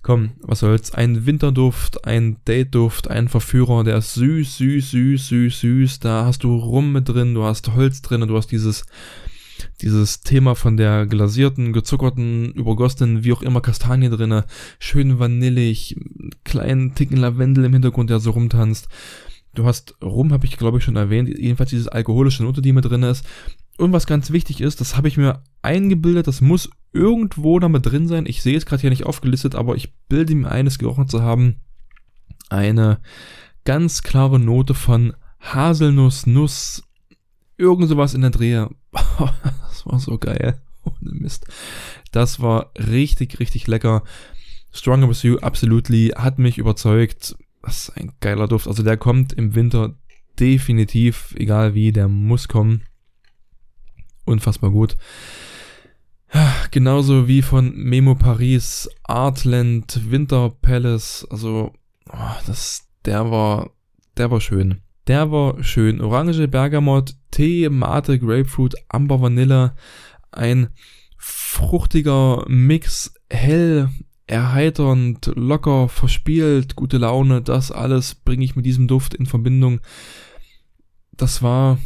komm, 0.03 0.33
was 0.41 0.59
soll's, 0.59 0.93
ein 0.93 1.25
Winterduft, 1.25 2.05
ein 2.05 2.37
Date-Duft, 2.47 3.07
ein 3.07 3.29
Verführer, 3.29 3.83
der 3.83 3.97
ist 3.97 4.13
süß, 4.13 4.57
süß, 4.57 4.91
süß, 4.91 5.27
süß, 5.27 5.59
süß, 5.59 5.99
da 6.01 6.25
hast 6.25 6.43
du 6.43 6.55
Rum 6.55 6.91
mit 6.91 7.09
drin, 7.09 7.33
du 7.33 7.43
hast 7.43 7.73
Holz 7.73 8.03
drin 8.03 8.21
und 8.21 8.27
du 8.27 8.37
hast 8.37 8.51
dieses 8.51 8.85
dieses 9.81 10.21
Thema 10.21 10.55
von 10.55 10.77
der 10.77 11.05
glasierten, 11.05 11.73
gezuckerten, 11.73 12.51
übergossenen, 12.53 13.23
wie 13.23 13.33
auch 13.33 13.41
immer 13.41 13.61
Kastanie 13.61 14.09
drinne, 14.09 14.45
schön 14.79 15.19
vanillig, 15.19 15.99
kleinen 16.43 16.95
Ticken 16.95 17.17
Lavendel 17.17 17.65
im 17.65 17.73
Hintergrund, 17.73 18.09
der 18.09 18.19
so 18.19 18.31
rumtanzt. 18.31 18.87
Du 19.53 19.65
hast 19.65 19.95
Rum, 20.03 20.33
habe 20.33 20.45
ich 20.45 20.57
glaube 20.57 20.79
ich 20.79 20.83
schon 20.83 20.97
erwähnt, 20.97 21.29
jedenfalls 21.29 21.69
dieses 21.69 21.87
alkoholische 21.87 22.43
Note, 22.43 22.61
die 22.61 22.73
mit 22.73 22.85
drin 22.85 23.03
ist. 23.03 23.25
Und 23.77 23.91
was 23.91 24.05
ganz 24.05 24.31
wichtig 24.31 24.61
ist, 24.61 24.79
das 24.81 24.95
habe 24.95 25.07
ich 25.07 25.17
mir 25.17 25.43
eingebildet, 25.61 26.27
das 26.27 26.41
muss 26.41 26.69
irgendwo 26.93 27.59
da 27.59 27.67
mit 27.67 27.85
drin 27.85 28.07
sein. 28.07 28.25
Ich 28.25 28.41
sehe 28.41 28.57
es 28.57 28.65
gerade 28.65 28.81
hier 28.81 28.89
nicht 28.89 29.05
aufgelistet, 29.05 29.55
aber 29.55 29.75
ich 29.75 29.93
bilde 30.07 30.35
mir 30.35 30.51
eines 30.51 30.77
gerochen 30.77 31.07
zu 31.07 31.21
haben. 31.21 31.57
Eine 32.49 32.99
ganz 33.65 34.01
klare 34.01 34.39
Note 34.39 34.73
von 34.73 35.13
Haselnuss, 35.39 36.25
Nuss, 36.25 36.83
irgend 37.57 37.89
sowas 37.89 38.13
in 38.13 38.21
der 38.21 38.29
Drehe. 38.29 38.69
das 39.67 39.85
war 39.85 39.99
so 39.99 40.17
geil. 40.17 40.59
Ohne 40.83 41.11
Mist. 41.11 41.47
Das 42.11 42.39
war 42.39 42.71
richtig, 42.77 43.39
richtig 43.39 43.67
lecker. 43.67 44.03
Stronger 44.71 45.09
with 45.09 45.23
You, 45.23 45.37
absolutely, 45.39 46.09
hat 46.15 46.37
mich 46.37 46.57
überzeugt. 46.57 47.35
Das 47.61 47.89
ist 47.89 47.97
ein 47.97 48.11
geiler 48.19 48.47
Duft. 48.47 48.67
Also 48.67 48.83
der 48.83 48.97
kommt 48.97 49.33
im 49.33 49.55
Winter 49.55 49.95
definitiv, 50.39 51.33
egal 51.37 51.73
wie, 51.73 51.91
der 51.91 52.07
muss 52.07 52.47
kommen. 52.47 52.83
Unfassbar 54.25 54.71
gut. 54.71 54.97
Genauso 56.71 57.27
wie 57.27 57.41
von 57.41 57.73
Memo 57.75 58.15
Paris, 58.15 58.89
Artland, 59.03 60.11
Winter 60.11 60.49
Palace. 60.49 61.25
Also, 61.29 61.71
oh, 62.11 62.35
das, 62.45 62.87
der 63.05 63.31
war, 63.31 63.71
der 64.17 64.31
war 64.31 64.41
schön. 64.41 64.81
Der 65.07 65.31
war 65.31 65.63
schön. 65.63 66.01
Orange, 66.01 66.47
Bergamot, 66.47 67.15
Tee, 67.29 67.69
Mate, 67.69 68.17
Grapefruit, 68.19 68.75
Amber, 68.89 69.21
Vanille. 69.21 69.75
Ein 70.31 70.69
fruchtiger 71.17 72.43
Mix, 72.47 73.13
hell, 73.29 73.89
erheiternd, 74.27 75.31
locker, 75.35 75.89
verspielt, 75.89 76.75
gute 76.75 76.97
Laune. 76.97 77.41
Das 77.41 77.71
alles 77.71 78.15
bringe 78.15 78.43
ich 78.43 78.55
mit 78.55 78.65
diesem 78.65 78.87
Duft 78.87 79.13
in 79.13 79.25
Verbindung. 79.25 79.79
Das 81.11 81.41
war, 81.41 81.77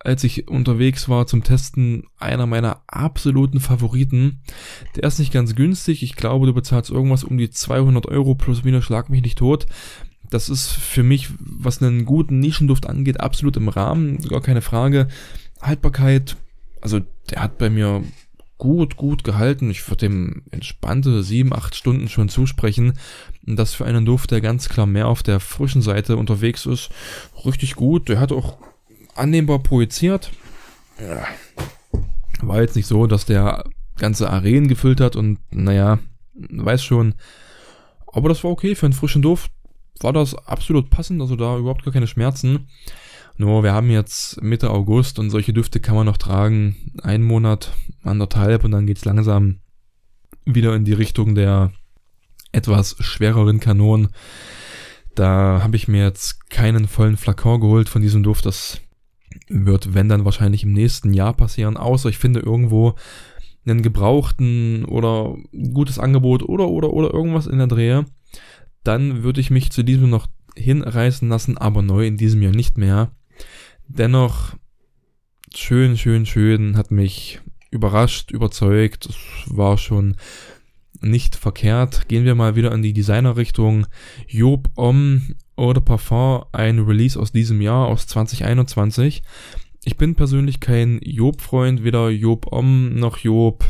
als 0.00 0.24
ich 0.24 0.48
unterwegs 0.48 1.08
war 1.08 1.26
zum 1.26 1.44
Testen, 1.44 2.04
einer 2.18 2.46
meiner 2.46 2.82
absoluten 2.88 3.60
Favoriten. 3.60 4.42
Der 4.96 5.04
ist 5.04 5.18
nicht 5.20 5.32
ganz 5.32 5.54
günstig. 5.54 6.02
Ich 6.02 6.16
glaube, 6.16 6.46
du 6.46 6.52
bezahlst 6.52 6.90
irgendwas 6.90 7.24
um 7.24 7.38
die 7.38 7.50
200 7.50 8.06
Euro 8.06 8.34
plus 8.34 8.64
minus, 8.64 8.84
schlag 8.84 9.08
mich 9.08 9.22
nicht 9.22 9.38
tot. 9.38 9.66
Das 10.30 10.48
ist 10.48 10.68
für 10.68 11.02
mich, 11.02 11.28
was 11.38 11.82
einen 11.82 12.04
guten 12.04 12.38
Nischenduft 12.38 12.86
angeht, 12.86 13.20
absolut 13.20 13.56
im 13.56 13.68
Rahmen, 13.68 14.20
gar 14.22 14.40
keine 14.40 14.62
Frage. 14.62 15.08
Haltbarkeit, 15.60 16.36
also 16.80 17.00
der 17.30 17.42
hat 17.42 17.58
bei 17.58 17.68
mir 17.68 18.02
gut, 18.58 18.96
gut 18.96 19.24
gehalten. 19.24 19.70
Ich 19.70 19.86
würde 19.88 20.06
dem 20.06 20.42
entspannte 20.52 21.24
sieben, 21.24 21.52
acht 21.52 21.74
Stunden 21.74 22.08
schon 22.08 22.28
zusprechen. 22.28 22.92
Das 23.42 23.74
für 23.74 23.86
einen 23.86 24.04
Duft, 24.04 24.30
der 24.30 24.40
ganz 24.40 24.68
klar 24.68 24.86
mehr 24.86 25.08
auf 25.08 25.24
der 25.24 25.40
frischen 25.40 25.82
Seite 25.82 26.16
unterwegs 26.16 26.66
ist, 26.66 26.90
richtig 27.44 27.74
gut. 27.74 28.08
Der 28.08 28.20
hat 28.20 28.30
auch 28.30 28.58
annehmbar 29.16 29.58
projiziert. 29.58 30.30
War 32.40 32.60
jetzt 32.60 32.76
nicht 32.76 32.86
so, 32.86 33.06
dass 33.06 33.24
der 33.24 33.64
ganze 33.96 34.30
Arenen 34.30 34.68
gefüllt 34.68 35.00
hat 35.00 35.16
und 35.16 35.38
naja, 35.50 35.98
weiß 36.34 36.84
schon. 36.84 37.14
Aber 38.12 38.28
das 38.28 38.44
war 38.44 38.50
okay 38.50 38.74
für 38.74 38.86
einen 38.86 38.92
frischen 38.92 39.22
Duft 39.22 39.50
war 40.00 40.12
das 40.12 40.34
absolut 40.46 40.90
passend, 40.90 41.20
also 41.20 41.36
da 41.36 41.58
überhaupt 41.58 41.84
gar 41.84 41.92
keine 41.92 42.06
Schmerzen. 42.06 42.68
Nur 43.36 43.62
wir 43.62 43.72
haben 43.72 43.90
jetzt 43.90 44.42
Mitte 44.42 44.70
August 44.70 45.18
und 45.18 45.30
solche 45.30 45.52
Düfte 45.52 45.80
kann 45.80 45.94
man 45.94 46.06
noch 46.06 46.18
tragen. 46.18 46.76
Einen 47.02 47.24
Monat, 47.24 47.72
anderthalb 48.02 48.64
und 48.64 48.72
dann 48.72 48.86
geht's 48.86 49.04
langsam 49.04 49.60
wieder 50.44 50.74
in 50.74 50.84
die 50.84 50.92
Richtung 50.92 51.34
der 51.34 51.72
etwas 52.52 52.96
schwereren 53.00 53.60
Kanonen. 53.60 54.08
Da 55.14 55.60
habe 55.62 55.76
ich 55.76 55.88
mir 55.88 56.04
jetzt 56.04 56.50
keinen 56.50 56.86
vollen 56.86 57.16
Flakon 57.16 57.60
geholt 57.60 57.88
von 57.88 58.02
diesem 58.02 58.22
Duft. 58.22 58.46
Das 58.46 58.80
wird, 59.48 59.94
wenn 59.94 60.08
dann 60.08 60.24
wahrscheinlich 60.24 60.64
im 60.64 60.72
nächsten 60.72 61.12
Jahr 61.12 61.34
passieren. 61.34 61.76
Außer 61.76 62.08
ich 62.08 62.18
finde 62.18 62.40
irgendwo 62.40 62.94
einen 63.64 63.82
gebrauchten 63.82 64.84
oder 64.84 65.36
gutes 65.72 65.98
Angebot 65.98 66.42
oder 66.42 66.68
oder 66.68 66.92
oder 66.92 67.12
irgendwas 67.12 67.46
in 67.46 67.58
der 67.58 67.66
Drehe 67.66 68.06
dann 68.84 69.22
würde 69.22 69.40
ich 69.40 69.50
mich 69.50 69.70
zu 69.70 69.82
diesem 69.82 70.10
noch 70.10 70.26
hinreißen 70.56 71.28
lassen, 71.28 71.58
aber 71.58 71.82
neu 71.82 72.06
in 72.06 72.16
diesem 72.16 72.42
Jahr 72.42 72.52
nicht 72.52 72.78
mehr. 72.78 73.12
Dennoch 73.88 74.54
schön, 75.54 75.96
schön, 75.96 76.26
schön, 76.26 76.76
hat 76.76 76.90
mich 76.90 77.40
überrascht, 77.70 78.30
überzeugt. 78.30 79.06
Es 79.06 79.16
war 79.46 79.78
schon 79.78 80.16
nicht 81.00 81.36
verkehrt. 81.36 82.08
Gehen 82.08 82.24
wir 82.24 82.34
mal 82.34 82.56
wieder 82.56 82.72
in 82.72 82.82
die 82.82 82.92
Designerrichtung. 82.92 83.86
Job 84.28 84.68
Om 84.76 85.34
de 85.56 85.80
Parfum, 85.80 86.44
ein 86.52 86.78
Release 86.78 87.18
aus 87.18 87.32
diesem 87.32 87.60
Jahr, 87.60 87.86
aus 87.86 88.06
2021. 88.06 89.22
Ich 89.84 89.96
bin 89.96 90.14
persönlich 90.14 90.60
kein 90.60 91.00
Job-Freund, 91.02 91.84
weder 91.84 92.10
Job 92.10 92.52
Om 92.52 92.94
noch 92.94 93.18
Job. 93.18 93.64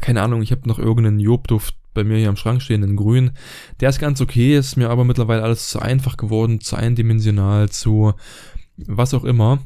Keine 0.00 0.22
Ahnung, 0.22 0.42
ich 0.42 0.52
habe 0.52 0.68
noch 0.68 0.78
irgendeinen 0.78 1.18
Job-Duft 1.20 1.74
bei 1.94 2.04
mir 2.04 2.18
hier 2.18 2.28
am 2.28 2.36
Schrank 2.36 2.62
stehen 2.62 2.82
in 2.82 2.96
grün. 2.96 3.32
Der 3.80 3.88
ist 3.88 3.98
ganz 3.98 4.20
okay, 4.20 4.56
ist 4.56 4.76
mir 4.76 4.90
aber 4.90 5.04
mittlerweile 5.04 5.42
alles 5.42 5.68
zu 5.68 5.80
einfach 5.80 6.16
geworden, 6.16 6.60
zu 6.60 6.76
eindimensional, 6.76 7.68
zu 7.70 8.14
was 8.76 9.14
auch 9.14 9.24
immer. 9.24 9.58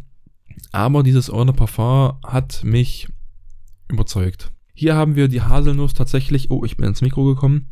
Aber 0.71 1.03
dieses 1.03 1.31
Eau 1.31 1.45
Parfum 1.45 2.19
hat 2.25 2.63
mich 2.65 3.09
überzeugt. 3.89 4.53
Hier 4.75 4.95
haben 4.95 5.17
wir 5.17 5.29
die 5.29 5.43
Haselnuss 5.43 5.93
tatsächlich, 5.93 6.51
oh, 6.51 6.65
ich 6.65 6.77
bin 6.77 6.87
ins 6.87 7.03
Mikro 7.03 7.25
gekommen. 7.25 7.69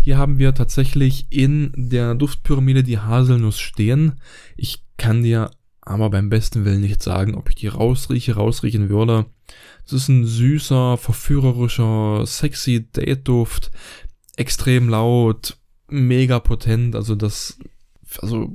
Hier 0.00 0.18
haben 0.18 0.38
wir 0.38 0.54
tatsächlich 0.54 1.26
in 1.30 1.72
der 1.76 2.14
Duftpyramide 2.14 2.82
die 2.82 2.98
Haselnuss 2.98 3.60
stehen. 3.60 4.20
Ich 4.56 4.84
kann 4.96 5.22
dir 5.22 5.50
aber 5.80 6.10
beim 6.10 6.28
besten 6.28 6.64
Willen 6.64 6.80
nicht 6.80 7.02
sagen, 7.02 7.34
ob 7.34 7.48
ich 7.48 7.54
die 7.54 7.68
rausrieche, 7.68 8.34
rausriechen 8.34 8.88
würde. 8.88 9.26
Es 9.90 10.02
ist 10.04 10.08
ein 10.08 10.24
süßer, 10.24 10.96
verführerischer, 10.96 12.24
sexy 12.24 12.86
Date-Duft, 12.92 13.72
extrem 14.36 14.88
laut, 14.88 15.56
mega 15.88 16.38
potent, 16.38 16.94
also 16.94 17.16
das, 17.16 17.58
also, 18.20 18.52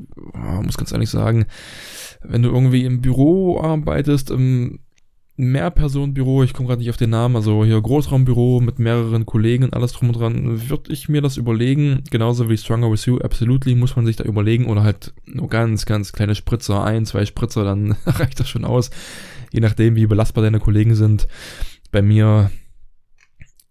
muss 0.64 0.78
ganz 0.78 0.94
ehrlich 0.94 1.10
sagen, 1.10 1.46
wenn 2.24 2.42
du 2.42 2.50
irgendwie 2.50 2.86
im 2.86 3.02
Büro 3.02 3.60
arbeitest, 3.60 4.32
im 4.32 4.80
Mehrpersonenbüro, 5.38 6.44
ich 6.44 6.54
komme 6.54 6.70
gerade 6.70 6.80
nicht 6.80 6.90
auf 6.90 6.96
den 6.96 7.10
Namen, 7.10 7.36
also 7.36 7.66
hier 7.66 7.82
Großraumbüro 7.82 8.62
mit 8.62 8.80
mehreren 8.80 9.26
Kollegen 9.26 9.66
und 9.66 9.74
alles 9.74 9.92
drum 9.92 10.10
und 10.10 10.18
dran, 10.18 10.70
würde 10.70 10.94
ich 10.94 11.10
mir 11.10 11.22
das 11.22 11.36
überlegen, 11.36 12.04
genauso 12.10 12.50
wie 12.50 12.58
Stronger 12.58 12.90
With 12.90 13.06
You, 13.06 13.18
absolutely 13.18 13.76
muss 13.76 13.98
man 13.98 14.06
sich 14.06 14.16
da 14.16 14.24
überlegen. 14.24 14.68
Oder 14.68 14.84
halt 14.84 15.14
nur 15.26 15.50
ganz, 15.50 15.86
ganz 15.86 16.14
kleine 16.14 16.36
Spritzer, 16.36 16.86
ein, 16.86 17.06
zwei 17.06 17.26
Spritzer, 17.26 17.66
dann 17.66 17.98
reicht 18.06 18.40
das 18.40 18.48
schon 18.48 18.64
aus, 18.64 18.92
je 19.56 19.62
nachdem 19.62 19.96
wie 19.96 20.06
belastbar 20.06 20.44
deine 20.44 20.60
Kollegen 20.60 20.96
sind. 20.96 21.28
Bei 21.92 22.02
mir 22.02 22.52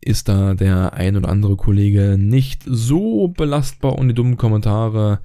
ist 0.00 0.28
da 0.28 0.54
der 0.54 0.94
ein 0.94 1.16
oder 1.16 1.28
andere 1.28 1.56
Kollege 1.56 2.16
nicht 2.18 2.62
so 2.66 3.28
belastbar 3.28 3.98
und 3.98 4.08
die 4.08 4.14
dummen 4.14 4.38
Kommentare 4.38 5.20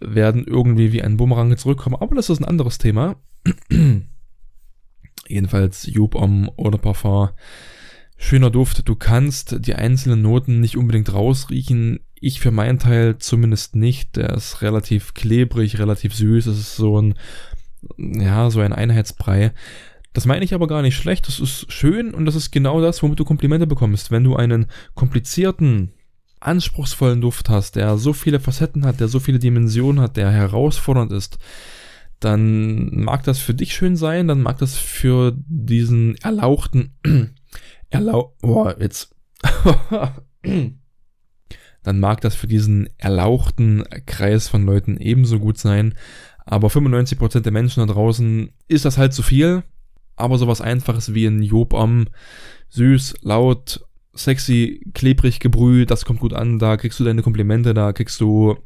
werden 0.00 0.44
irgendwie 0.44 0.92
wie 0.92 1.02
ein 1.02 1.16
Bumerang 1.16 1.56
zurückkommen, 1.56 1.96
aber 1.96 2.16
das 2.16 2.30
ist 2.30 2.40
ein 2.40 2.44
anderes 2.44 2.78
Thema. 2.78 3.16
Jedenfalls 5.28 5.86
Job 5.86 6.16
Om 6.16 6.50
oder 6.56 6.78
Parfum. 6.78 7.28
Schöner 8.16 8.50
Duft. 8.50 8.88
Du 8.88 8.96
kannst 8.96 9.66
die 9.66 9.74
einzelnen 9.74 10.22
Noten 10.22 10.60
nicht 10.60 10.76
unbedingt 10.76 11.12
rausriechen. 11.12 12.00
Ich 12.14 12.40
für 12.40 12.50
meinen 12.50 12.78
Teil 12.78 13.18
zumindest 13.18 13.76
nicht. 13.76 14.16
Der 14.16 14.30
ist 14.30 14.62
relativ 14.62 15.14
klebrig, 15.14 15.78
relativ 15.78 16.14
süß. 16.14 16.46
Es 16.46 16.58
ist 16.58 16.76
so 16.76 17.00
ein, 17.00 17.14
ja, 17.98 18.50
so 18.50 18.60
ein 18.60 18.72
Einheitsbrei. 18.72 19.52
Das 20.12 20.26
meine 20.26 20.44
ich 20.44 20.54
aber 20.54 20.66
gar 20.66 20.82
nicht 20.82 20.96
schlecht. 20.96 21.26
Das 21.26 21.40
ist 21.40 21.72
schön 21.72 22.12
und 22.12 22.26
das 22.26 22.34
ist 22.34 22.50
genau 22.50 22.80
das, 22.80 23.02
womit 23.02 23.18
du 23.18 23.24
Komplimente 23.24 23.66
bekommst. 23.66 24.10
Wenn 24.10 24.24
du 24.24 24.36
einen 24.36 24.66
komplizierten, 24.94 25.92
anspruchsvollen 26.40 27.20
Duft 27.20 27.48
hast, 27.48 27.76
der 27.76 27.96
so 27.96 28.12
viele 28.12 28.40
Facetten 28.40 28.84
hat, 28.84 29.00
der 29.00 29.08
so 29.08 29.20
viele 29.20 29.38
Dimensionen 29.38 30.02
hat, 30.02 30.16
der 30.16 30.30
herausfordernd 30.30 31.12
ist, 31.12 31.38
dann 32.20 32.90
mag 33.02 33.24
das 33.24 33.38
für 33.38 33.54
dich 33.54 33.74
schön 33.74 33.96
sein, 33.96 34.28
dann 34.28 34.42
mag 34.42 34.58
das 34.58 34.76
für 34.76 35.36
diesen 35.36 36.16
erlauchten, 36.16 36.94
erlau, 37.90 38.36
oh, 38.42 38.70
jetzt, 38.78 39.14
dann 41.82 42.00
mag 42.00 42.20
das 42.20 42.34
für 42.34 42.46
diesen 42.46 42.88
erlauchten 42.98 43.84
Kreis 44.06 44.48
von 44.48 44.64
Leuten 44.64 44.98
ebenso 44.98 45.40
gut 45.40 45.58
sein, 45.58 45.94
aber 46.44 46.68
95% 46.68 47.40
der 47.40 47.52
Menschen 47.52 47.86
da 47.86 47.92
draußen 47.92 48.50
ist 48.68 48.84
das 48.84 48.98
halt 48.98 49.12
zu 49.12 49.22
viel, 49.22 49.64
aber 50.16 50.38
sowas 50.38 50.60
einfaches 50.60 51.14
wie 51.14 51.26
ein 51.26 51.42
Job 51.42 51.72
Om, 51.72 52.06
süß, 52.70 53.14
laut, 53.22 53.84
sexy, 54.14 54.80
klebrig 54.94 55.40
gebrüht, 55.40 55.90
das 55.90 56.04
kommt 56.04 56.20
gut 56.20 56.34
an, 56.34 56.58
da 56.58 56.76
kriegst 56.76 57.00
du 57.00 57.04
deine 57.04 57.22
Komplimente, 57.22 57.74
da 57.74 57.92
kriegst 57.92 58.20
du 58.20 58.56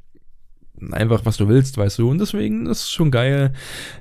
einfach, 0.91 1.25
was 1.25 1.37
du 1.37 1.49
willst, 1.49 1.79
weißt 1.79 1.99
du. 1.99 2.11
Und 2.11 2.19
deswegen 2.19 2.67
ist 2.67 2.83
es 2.83 2.91
schon 2.91 3.11
geil. 3.11 3.53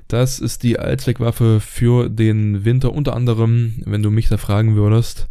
Das 0.08 0.38
ist 0.38 0.62
die 0.62 0.78
Allzweckwaffe 0.78 1.60
für 1.60 2.08
den 2.08 2.64
Winter. 2.64 2.92
Unter 2.92 3.14
anderem, 3.14 3.82
wenn 3.84 4.02
du 4.02 4.10
mich 4.10 4.28
da 4.28 4.36
fragen 4.36 4.76
würdest, 4.76 5.28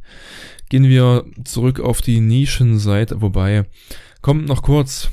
gehen 0.69 0.85
wir 0.85 1.25
zurück 1.43 1.79
auf 1.79 2.01
die 2.01 2.19
Nischenseite. 2.19 3.21
Wobei, 3.21 3.65
kommt 4.21 4.47
noch 4.47 4.63
kurz. 4.63 5.11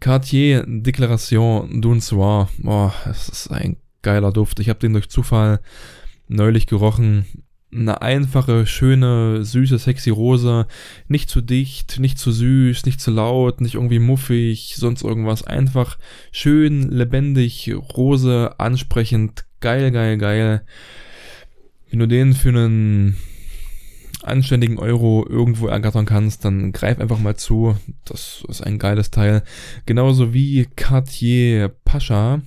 Cartier 0.00 0.64
Déclaration 0.66 1.82
d'un 1.82 2.00
Soir. 2.00 2.48
Boah, 2.58 2.94
es 3.04 3.28
ist 3.28 3.50
ein 3.50 3.76
geiler 4.02 4.32
Duft. 4.32 4.60
Ich 4.60 4.68
habe 4.68 4.80
den 4.80 4.92
durch 4.92 5.08
Zufall 5.08 5.60
neulich 6.28 6.66
gerochen 6.66 7.26
eine 7.74 8.02
einfache, 8.02 8.66
schöne, 8.66 9.44
süße, 9.44 9.78
sexy 9.78 10.10
Rose. 10.10 10.66
Nicht 11.08 11.30
zu 11.30 11.40
dicht, 11.40 11.98
nicht 11.98 12.18
zu 12.18 12.30
süß, 12.30 12.84
nicht 12.84 13.00
zu 13.00 13.10
laut, 13.10 13.60
nicht 13.60 13.74
irgendwie 13.74 13.98
muffig, 13.98 14.74
sonst 14.76 15.02
irgendwas. 15.02 15.42
Einfach 15.42 15.98
schön, 16.30 16.90
lebendig, 16.90 17.72
Rose, 17.96 18.54
ansprechend, 18.58 19.46
geil, 19.60 19.90
geil, 19.90 20.18
geil. 20.18 20.62
Wenn 21.90 21.98
du 21.98 22.08
den 22.08 22.34
für 22.34 22.50
einen 22.50 23.16
anständigen 24.22 24.78
Euro 24.78 25.26
irgendwo 25.28 25.66
ergattern 25.66 26.06
kannst, 26.06 26.44
dann 26.44 26.72
greif 26.72 26.98
einfach 26.98 27.18
mal 27.18 27.36
zu. 27.36 27.76
Das 28.04 28.44
ist 28.48 28.62
ein 28.62 28.78
geiles 28.78 29.10
Teil. 29.10 29.42
Genauso 29.86 30.32
wie 30.32 30.66
Cartier 30.76 31.68
Pascha 31.84 32.40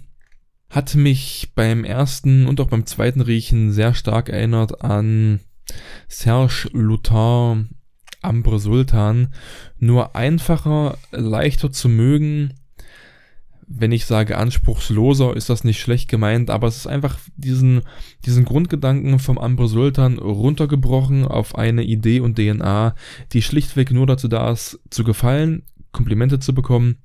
hat 0.75 0.93
mich 0.93 1.53
beim 1.55 1.85
ersten 1.85 2.47
und 2.47 2.59
auch 2.59 2.67
beim 2.67 2.85
zweiten 2.85 3.21
Riechen 3.21 3.71
sehr 3.71 3.93
stark 3.93 4.27
erinnert 4.27 4.83
an 4.83 5.39
Serge 6.09 6.67
Lutin 6.73 7.69
Ambre 8.21 8.59
Sultan. 8.59 9.33
Nur 9.79 10.17
einfacher, 10.17 10.97
leichter 11.11 11.71
zu 11.71 11.87
mögen. 11.87 12.55
Wenn 13.67 13.93
ich 13.93 14.05
sage 14.05 14.37
anspruchsloser, 14.37 15.33
ist 15.37 15.49
das 15.49 15.63
nicht 15.63 15.79
schlecht 15.79 16.09
gemeint, 16.09 16.49
aber 16.49 16.67
es 16.67 16.75
ist 16.75 16.87
einfach 16.87 17.19
diesen, 17.37 17.81
diesen 18.25 18.43
Grundgedanken 18.43 19.17
vom 19.19 19.37
Ambre 19.37 19.69
Sultan 19.69 20.19
runtergebrochen 20.19 21.23
auf 21.23 21.55
eine 21.55 21.83
Idee 21.83 22.19
und 22.19 22.37
DNA, 22.37 22.95
die 23.31 23.41
schlichtweg 23.41 23.91
nur 23.91 24.07
dazu 24.07 24.27
da 24.27 24.51
ist, 24.51 24.81
zu 24.89 25.05
gefallen, 25.05 25.63
Komplimente 25.93 26.39
zu 26.39 26.53
bekommen 26.53 26.97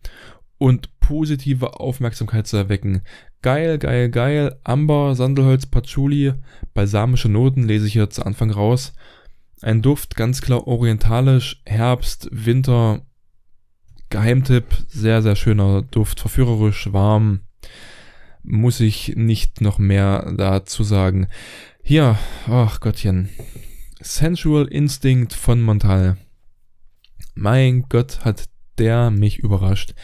und 0.58 0.98
positive 1.00 1.80
Aufmerksamkeit 1.80 2.46
zu 2.46 2.56
erwecken. 2.56 3.02
Geil, 3.42 3.78
geil, 3.78 4.11
geil. 4.11 4.59
Amber, 4.64 5.14
Sandelholz, 5.14 5.64
Patchouli, 5.64 6.35
balsamische 6.75 7.30
Noten 7.30 7.66
lese 7.66 7.87
ich 7.87 7.94
hier 7.94 8.11
zu 8.11 8.26
Anfang 8.26 8.50
raus. 8.50 8.92
Ein 9.62 9.80
Duft, 9.80 10.14
ganz 10.14 10.42
klar 10.42 10.66
orientalisch, 10.66 11.62
Herbst, 11.64 12.28
Winter. 12.32 13.02
Geheimtipp, 14.11 14.66
sehr, 14.88 15.23
sehr 15.23 15.37
schöner 15.37 15.82
Duft, 15.82 16.20
verführerisch, 16.20 16.92
warm. 16.92 17.40
Muss 18.42 18.80
ich 18.80 19.14
nicht 19.16 19.61
noch 19.61 19.78
mehr 19.78 20.32
dazu 20.36 20.82
sagen. 20.82 21.28
Hier, 21.82 22.19
ach 22.47 22.80
Gottchen. 22.80 23.30
Sensual 24.00 24.67
Instinct 24.67 25.32
von 25.32 25.62
Montal. 25.62 26.19
Mein 27.34 27.86
Gott, 27.88 28.25
hat 28.25 28.50
der 28.78 29.10
mich 29.10 29.38
überrascht. 29.38 29.95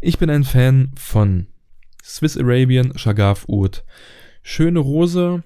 Ich 0.00 0.18
bin 0.18 0.28
ein 0.28 0.44
Fan 0.44 0.92
von 0.96 1.46
Swiss 2.06 2.36
Arabian 2.36 2.98
Shagaf 2.98 3.48
Oud. 3.48 3.82
Schöne 4.42 4.80
Rose, 4.80 5.42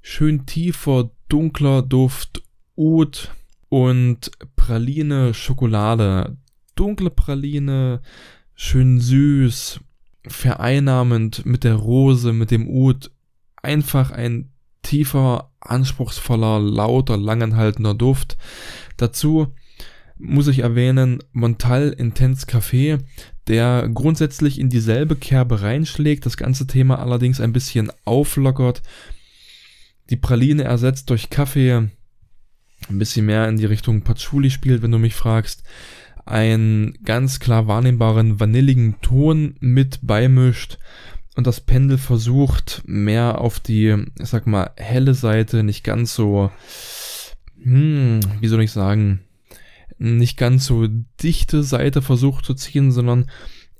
schön 0.00 0.46
tiefer, 0.46 1.10
dunkler 1.28 1.82
Duft, 1.82 2.42
Oud 2.74 3.30
und 3.68 4.30
Praline 4.56 5.34
Schokolade. 5.34 6.38
Dunkle 6.74 7.10
Praline, 7.10 8.00
schön 8.54 8.98
süß, 8.98 9.80
vereinnahmend 10.26 11.44
mit 11.44 11.64
der 11.64 11.74
Rose, 11.74 12.32
mit 12.32 12.50
dem 12.50 12.66
Oud. 12.66 13.10
Einfach 13.62 14.10
ein 14.10 14.48
tiefer, 14.80 15.52
anspruchsvoller, 15.60 16.60
lauter, 16.60 17.18
langanhaltender 17.18 17.92
Duft. 17.92 18.38
Dazu 18.96 19.48
muss 20.16 20.48
ich 20.48 20.60
erwähnen 20.60 21.18
Montal 21.32 21.90
Intense 21.90 22.46
Café, 22.46 23.00
der 23.50 23.90
grundsätzlich 23.92 24.60
in 24.60 24.68
dieselbe 24.68 25.16
Kerbe 25.16 25.62
reinschlägt, 25.62 26.24
das 26.24 26.36
ganze 26.36 26.68
Thema 26.68 27.00
allerdings 27.00 27.40
ein 27.40 27.52
bisschen 27.52 27.90
auflockert, 28.04 28.80
die 30.08 30.16
Praline 30.16 30.62
ersetzt 30.62 31.10
durch 31.10 31.30
Kaffee, 31.30 31.88
ein 32.88 32.98
bisschen 32.98 33.26
mehr 33.26 33.48
in 33.48 33.56
die 33.56 33.66
Richtung 33.66 34.02
Patchouli 34.02 34.50
spielt, 34.50 34.82
wenn 34.82 34.92
du 34.92 34.98
mich 34.98 35.16
fragst, 35.16 35.64
einen 36.24 36.96
ganz 37.02 37.40
klar 37.40 37.66
wahrnehmbaren 37.66 38.38
vanilligen 38.38 39.00
Ton 39.02 39.56
mit 39.58 39.98
beimischt 40.00 40.78
und 41.34 41.48
das 41.48 41.60
Pendel 41.60 41.98
versucht 41.98 42.82
mehr 42.86 43.40
auf 43.40 43.58
die, 43.58 43.96
ich 44.20 44.28
sag 44.28 44.46
mal, 44.46 44.70
helle 44.76 45.14
Seite, 45.14 45.64
nicht 45.64 45.82
ganz 45.82 46.14
so, 46.14 46.52
hm, 47.60 48.20
wie 48.38 48.48
soll 48.48 48.62
ich 48.62 48.70
sagen, 48.70 49.22
nicht 50.00 50.38
ganz 50.38 50.64
so 50.64 50.88
dichte 51.22 51.62
Seite 51.62 52.00
versucht 52.00 52.44
zu 52.46 52.54
ziehen, 52.54 52.90
sondern 52.90 53.26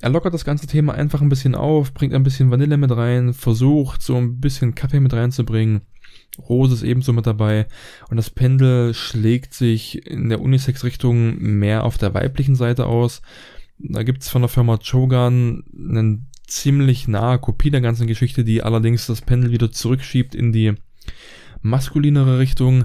er 0.00 0.10
lockert 0.10 0.34
das 0.34 0.44
ganze 0.44 0.66
Thema 0.66 0.94
einfach 0.94 1.22
ein 1.22 1.28
bisschen 1.30 1.54
auf, 1.54 1.92
bringt 1.94 2.14
ein 2.14 2.22
bisschen 2.22 2.50
Vanille 2.50 2.76
mit 2.76 2.94
rein, 2.94 3.34
versucht 3.34 4.02
so 4.02 4.16
ein 4.16 4.38
bisschen 4.38 4.74
Kaffee 4.74 5.00
mit 5.00 5.14
reinzubringen. 5.14 5.80
Rose 6.38 6.74
ist 6.74 6.82
ebenso 6.82 7.12
mit 7.12 7.26
dabei 7.26 7.66
und 8.10 8.16
das 8.18 8.30
Pendel 8.30 8.94
schlägt 8.94 9.54
sich 9.54 10.06
in 10.06 10.28
der 10.28 10.40
Unisex-Richtung 10.40 11.38
mehr 11.38 11.84
auf 11.84 11.98
der 11.98 12.14
weiblichen 12.14 12.54
Seite 12.54 12.86
aus. 12.86 13.22
Da 13.78 14.02
gibt's 14.02 14.28
von 14.28 14.42
der 14.42 14.48
Firma 14.48 14.78
Chogan 14.78 15.64
eine 15.74 16.20
ziemlich 16.46 17.08
nahe 17.08 17.38
Kopie 17.38 17.70
der 17.70 17.80
ganzen 17.80 18.06
Geschichte, 18.06 18.44
die 18.44 18.62
allerdings 18.62 19.06
das 19.06 19.22
Pendel 19.22 19.52
wieder 19.52 19.72
zurückschiebt 19.72 20.34
in 20.34 20.52
die 20.52 20.74
maskulinere 21.62 22.38
Richtung 22.38 22.84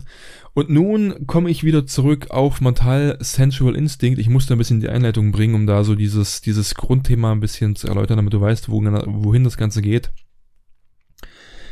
und 0.55 0.69
nun 0.69 1.27
komme 1.27 1.49
ich 1.49 1.65
wieder 1.65 1.85
zurück 1.85 2.31
auf 2.31 2.61
Montal 2.61 3.17
Sensual 3.19 3.75
Instinct. 3.75 4.19
Ich 4.19 4.29
musste 4.29 4.55
ein 4.55 4.57
bisschen 4.57 4.79
die 4.79 4.87
Einleitung 4.87 5.33
bringen, 5.33 5.53
um 5.53 5.67
da 5.67 5.83
so 5.83 5.95
dieses, 5.95 6.39
dieses 6.39 6.75
Grundthema 6.75 7.33
ein 7.33 7.41
bisschen 7.41 7.75
zu 7.75 7.89
erläutern, 7.89 8.15
damit 8.15 8.33
du 8.33 8.39
weißt, 8.39 8.69
wo, 8.69 8.81
wohin 8.81 9.43
das 9.43 9.57
Ganze 9.57 9.81
geht. 9.81 10.11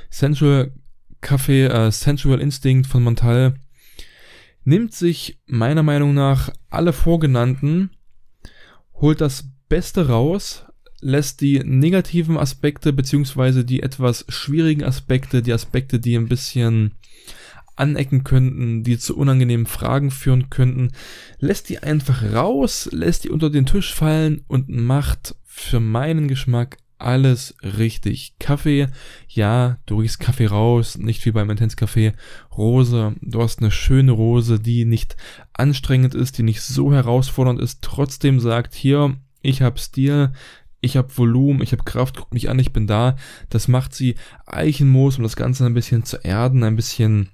Sensual 0.09 0.73
Café, 1.21 1.67
äh, 1.67 1.91
Sensual 1.91 2.41
Instinct 2.41 2.87
von 2.87 3.03
Montal 3.03 3.55
nimmt 4.65 4.93
sich 4.93 5.39
meiner 5.45 5.83
Meinung 5.83 6.13
nach 6.13 6.49
alle 6.69 6.91
vorgenannten, 6.91 7.91
holt 8.95 9.21
das 9.21 9.49
Beste 9.69 10.09
raus, 10.09 10.65
lässt 10.99 11.39
die 11.39 11.61
negativen 11.63 12.37
Aspekte 12.37 12.91
beziehungsweise 12.91 13.63
die 13.63 13.81
etwas 13.81 14.25
schwierigen 14.27 14.83
Aspekte, 14.83 15.41
die 15.41 15.53
Aspekte, 15.53 16.01
die 16.01 16.17
ein 16.17 16.27
bisschen 16.27 16.95
anecken 17.75 18.23
könnten, 18.23 18.83
die 18.83 18.97
zu 18.97 19.17
unangenehmen 19.17 19.65
Fragen 19.65 20.11
führen 20.11 20.49
könnten, 20.49 20.91
lässt 21.39 21.69
die 21.69 21.79
einfach 21.79 22.33
raus, 22.33 22.89
lässt 22.91 23.23
die 23.23 23.29
unter 23.29 23.49
den 23.49 23.65
Tisch 23.65 23.93
fallen 23.93 24.43
und 24.47 24.69
macht 24.69 25.35
für 25.43 25.79
meinen 25.79 26.27
Geschmack 26.27 26.77
alles 27.03 27.55
richtig. 27.61 28.35
Kaffee, 28.39 28.87
ja, 29.27 29.77
du 29.85 29.99
riechst 29.99 30.19
Kaffee 30.19 30.47
raus, 30.47 30.97
nicht 30.97 31.25
wie 31.25 31.31
beim 31.31 31.49
Intense 31.49 31.75
Kaffee. 31.75 32.13
Rose, 32.57 33.15
du 33.21 33.41
hast 33.41 33.59
eine 33.59 33.71
schöne 33.71 34.13
Rose, 34.13 34.59
die 34.59 34.85
nicht 34.85 35.17
anstrengend 35.51 36.15
ist, 36.15 36.37
die 36.37 36.43
nicht 36.43 36.61
so 36.61 36.93
herausfordernd 36.93 37.59
ist, 37.59 37.81
trotzdem 37.81 38.39
sagt, 38.39 38.73
hier, 38.73 39.17
ich 39.41 39.61
hab 39.61 39.79
Stil, 39.79 40.31
ich 40.79 40.97
habe 40.97 41.15
Volumen, 41.15 41.61
ich 41.61 41.71
habe 41.71 41.83
Kraft, 41.83 42.17
guck 42.17 42.33
mich 42.33 42.49
an, 42.49 42.59
ich 42.59 42.73
bin 42.73 42.87
da. 42.87 43.15
Das 43.49 43.67
macht 43.67 43.93
sie 43.93 44.15
Eichenmoos, 44.45 45.17
um 45.17 45.23
das 45.23 45.35
Ganze 45.35 45.65
ein 45.65 45.73
bisschen 45.73 46.03
zu 46.03 46.17
erden, 46.17 46.63
ein 46.63 46.75
bisschen 46.75 47.29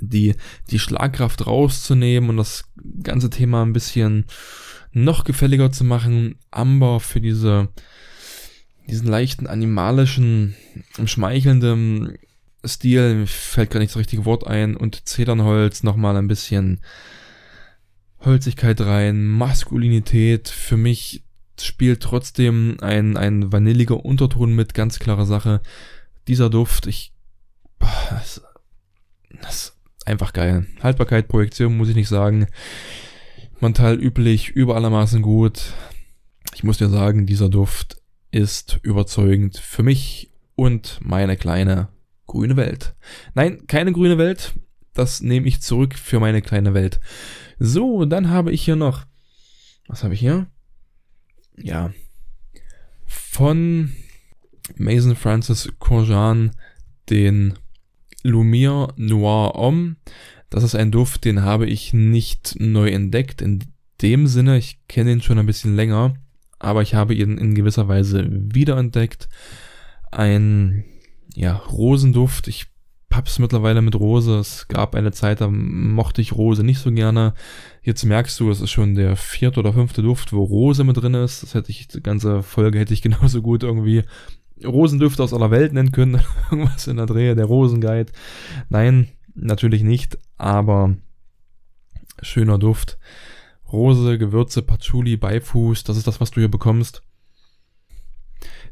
die, 0.00 0.34
die 0.70 0.78
Schlagkraft 0.78 1.46
rauszunehmen 1.46 2.30
und 2.30 2.36
das 2.36 2.64
ganze 3.02 3.30
Thema 3.30 3.62
ein 3.62 3.72
bisschen, 3.72 4.26
noch 4.92 5.24
gefälliger 5.24 5.72
zu 5.72 5.84
machen. 5.84 6.36
Amber 6.50 7.00
für 7.00 7.20
diese, 7.20 7.68
diesen 8.88 9.08
leichten 9.08 9.46
animalischen, 9.46 10.54
schmeichelnden 11.04 12.18
Stil, 12.64 13.26
fällt 13.26 13.70
gar 13.70 13.80
nicht 13.80 13.90
das 13.90 13.98
richtige 13.98 14.24
Wort 14.24 14.46
ein, 14.46 14.76
und 14.76 15.08
Zedernholz 15.08 15.82
nochmal 15.82 16.16
ein 16.16 16.28
bisschen 16.28 16.80
Holzigkeit 18.20 18.80
rein, 18.80 19.26
Maskulinität. 19.26 20.48
Für 20.48 20.76
mich 20.76 21.24
spielt 21.60 22.02
trotzdem 22.02 22.76
ein, 22.80 23.16
ein 23.16 23.52
vanilliger 23.52 24.04
Unterton 24.04 24.54
mit, 24.54 24.74
ganz 24.74 24.98
klare 24.98 25.26
Sache. 25.26 25.60
Dieser 26.28 26.50
Duft, 26.50 26.86
ich, 26.86 27.12
das, 29.40 29.76
ist 29.98 30.06
einfach 30.06 30.32
geil. 30.32 30.66
Haltbarkeit, 30.82 31.28
Projektion 31.28 31.76
muss 31.76 31.88
ich 31.88 31.96
nicht 31.96 32.08
sagen. 32.08 32.46
Montal 33.60 33.98
üblich, 33.98 34.50
über 34.50 34.76
allermaßen 34.76 35.22
gut. 35.22 35.72
Ich 36.54 36.64
muss 36.64 36.78
dir 36.78 36.88
sagen, 36.88 37.26
dieser 37.26 37.48
Duft 37.48 38.02
ist 38.30 38.80
überzeugend 38.82 39.56
für 39.56 39.82
mich 39.82 40.32
und 40.54 40.98
meine 41.02 41.36
kleine 41.36 41.88
grüne 42.26 42.56
Welt. 42.56 42.94
Nein, 43.34 43.66
keine 43.66 43.92
grüne 43.92 44.18
Welt. 44.18 44.54
Das 44.94 45.20
nehme 45.20 45.46
ich 45.46 45.62
zurück 45.62 45.94
für 45.94 46.20
meine 46.20 46.42
kleine 46.42 46.74
Welt. 46.74 47.00
So, 47.58 48.04
dann 48.04 48.28
habe 48.28 48.52
ich 48.52 48.62
hier 48.62 48.76
noch. 48.76 49.04
Was 49.86 50.04
habe 50.04 50.14
ich 50.14 50.20
hier? 50.20 50.48
Ja. 51.56 51.92
Von 53.06 53.92
Mason 54.76 55.16
Francis 55.16 55.72
Corjan 55.78 56.52
den 57.10 57.58
Lumiere 58.22 58.92
Noir 58.96 59.52
Homme. 59.54 59.96
Das 60.50 60.64
ist 60.64 60.74
ein 60.74 60.90
Duft, 60.90 61.24
den 61.24 61.42
habe 61.42 61.66
ich 61.66 61.92
nicht 61.92 62.56
neu 62.58 62.90
entdeckt. 62.90 63.40
In 63.40 63.60
dem 64.02 64.26
Sinne, 64.26 64.58
ich 64.58 64.78
kenne 64.88 65.12
ihn 65.12 65.22
schon 65.22 65.38
ein 65.38 65.46
bisschen 65.46 65.76
länger, 65.76 66.14
aber 66.58 66.82
ich 66.82 66.94
habe 66.94 67.14
ihn 67.14 67.38
in 67.38 67.54
gewisser 67.54 67.88
Weise 67.88 68.26
wiederentdeckt. 68.28 69.28
Ein 70.10 70.84
ja, 71.34 71.56
Rosenduft. 71.56 72.48
Ich 72.48 72.66
hab's 73.12 73.38
mittlerweile 73.38 73.82
mit 73.82 73.94
Rose. 73.94 74.38
Es 74.38 74.68
gab 74.68 74.94
eine 74.94 75.12
Zeit, 75.12 75.40
da 75.40 75.48
mochte 75.48 76.20
ich 76.20 76.32
Rose 76.32 76.64
nicht 76.64 76.78
so 76.78 76.90
gerne. 76.92 77.34
Jetzt 77.82 78.04
merkst 78.04 78.38
du, 78.40 78.50
es 78.50 78.60
ist 78.60 78.70
schon 78.70 78.94
der 78.94 79.16
vierte 79.16 79.60
oder 79.60 79.72
fünfte 79.72 80.02
Duft, 80.02 80.32
wo 80.32 80.42
Rose 80.44 80.84
mit 80.84 80.96
drin 80.96 81.14
ist. 81.14 81.42
Das 81.42 81.54
hätte 81.54 81.70
ich, 81.70 81.88
die 81.88 82.02
ganze 82.02 82.42
Folge 82.42 82.78
hätte 82.78 82.94
ich 82.94 83.02
genauso 83.02 83.42
gut 83.42 83.62
irgendwie 83.62 84.02
Rosendüfte 84.64 85.22
aus 85.22 85.34
aller 85.34 85.50
Welt 85.50 85.72
nennen 85.72 85.92
können. 85.92 86.20
Irgendwas 86.50 86.86
in 86.86 86.96
der 86.96 87.06
Drehe, 87.06 87.34
der 87.34 87.46
Rosenguide. 87.46 88.12
Nein, 88.68 89.08
natürlich 89.34 89.82
nicht, 89.82 90.18
aber 90.36 90.96
schöner 92.22 92.58
Duft. 92.58 92.98
Rose, 93.72 94.18
Gewürze, 94.18 94.62
Patchouli, 94.62 95.16
Beifuß, 95.16 95.84
das 95.84 95.96
ist 95.96 96.06
das, 96.06 96.20
was 96.20 96.30
du 96.30 96.40
hier 96.40 96.50
bekommst. 96.50 97.02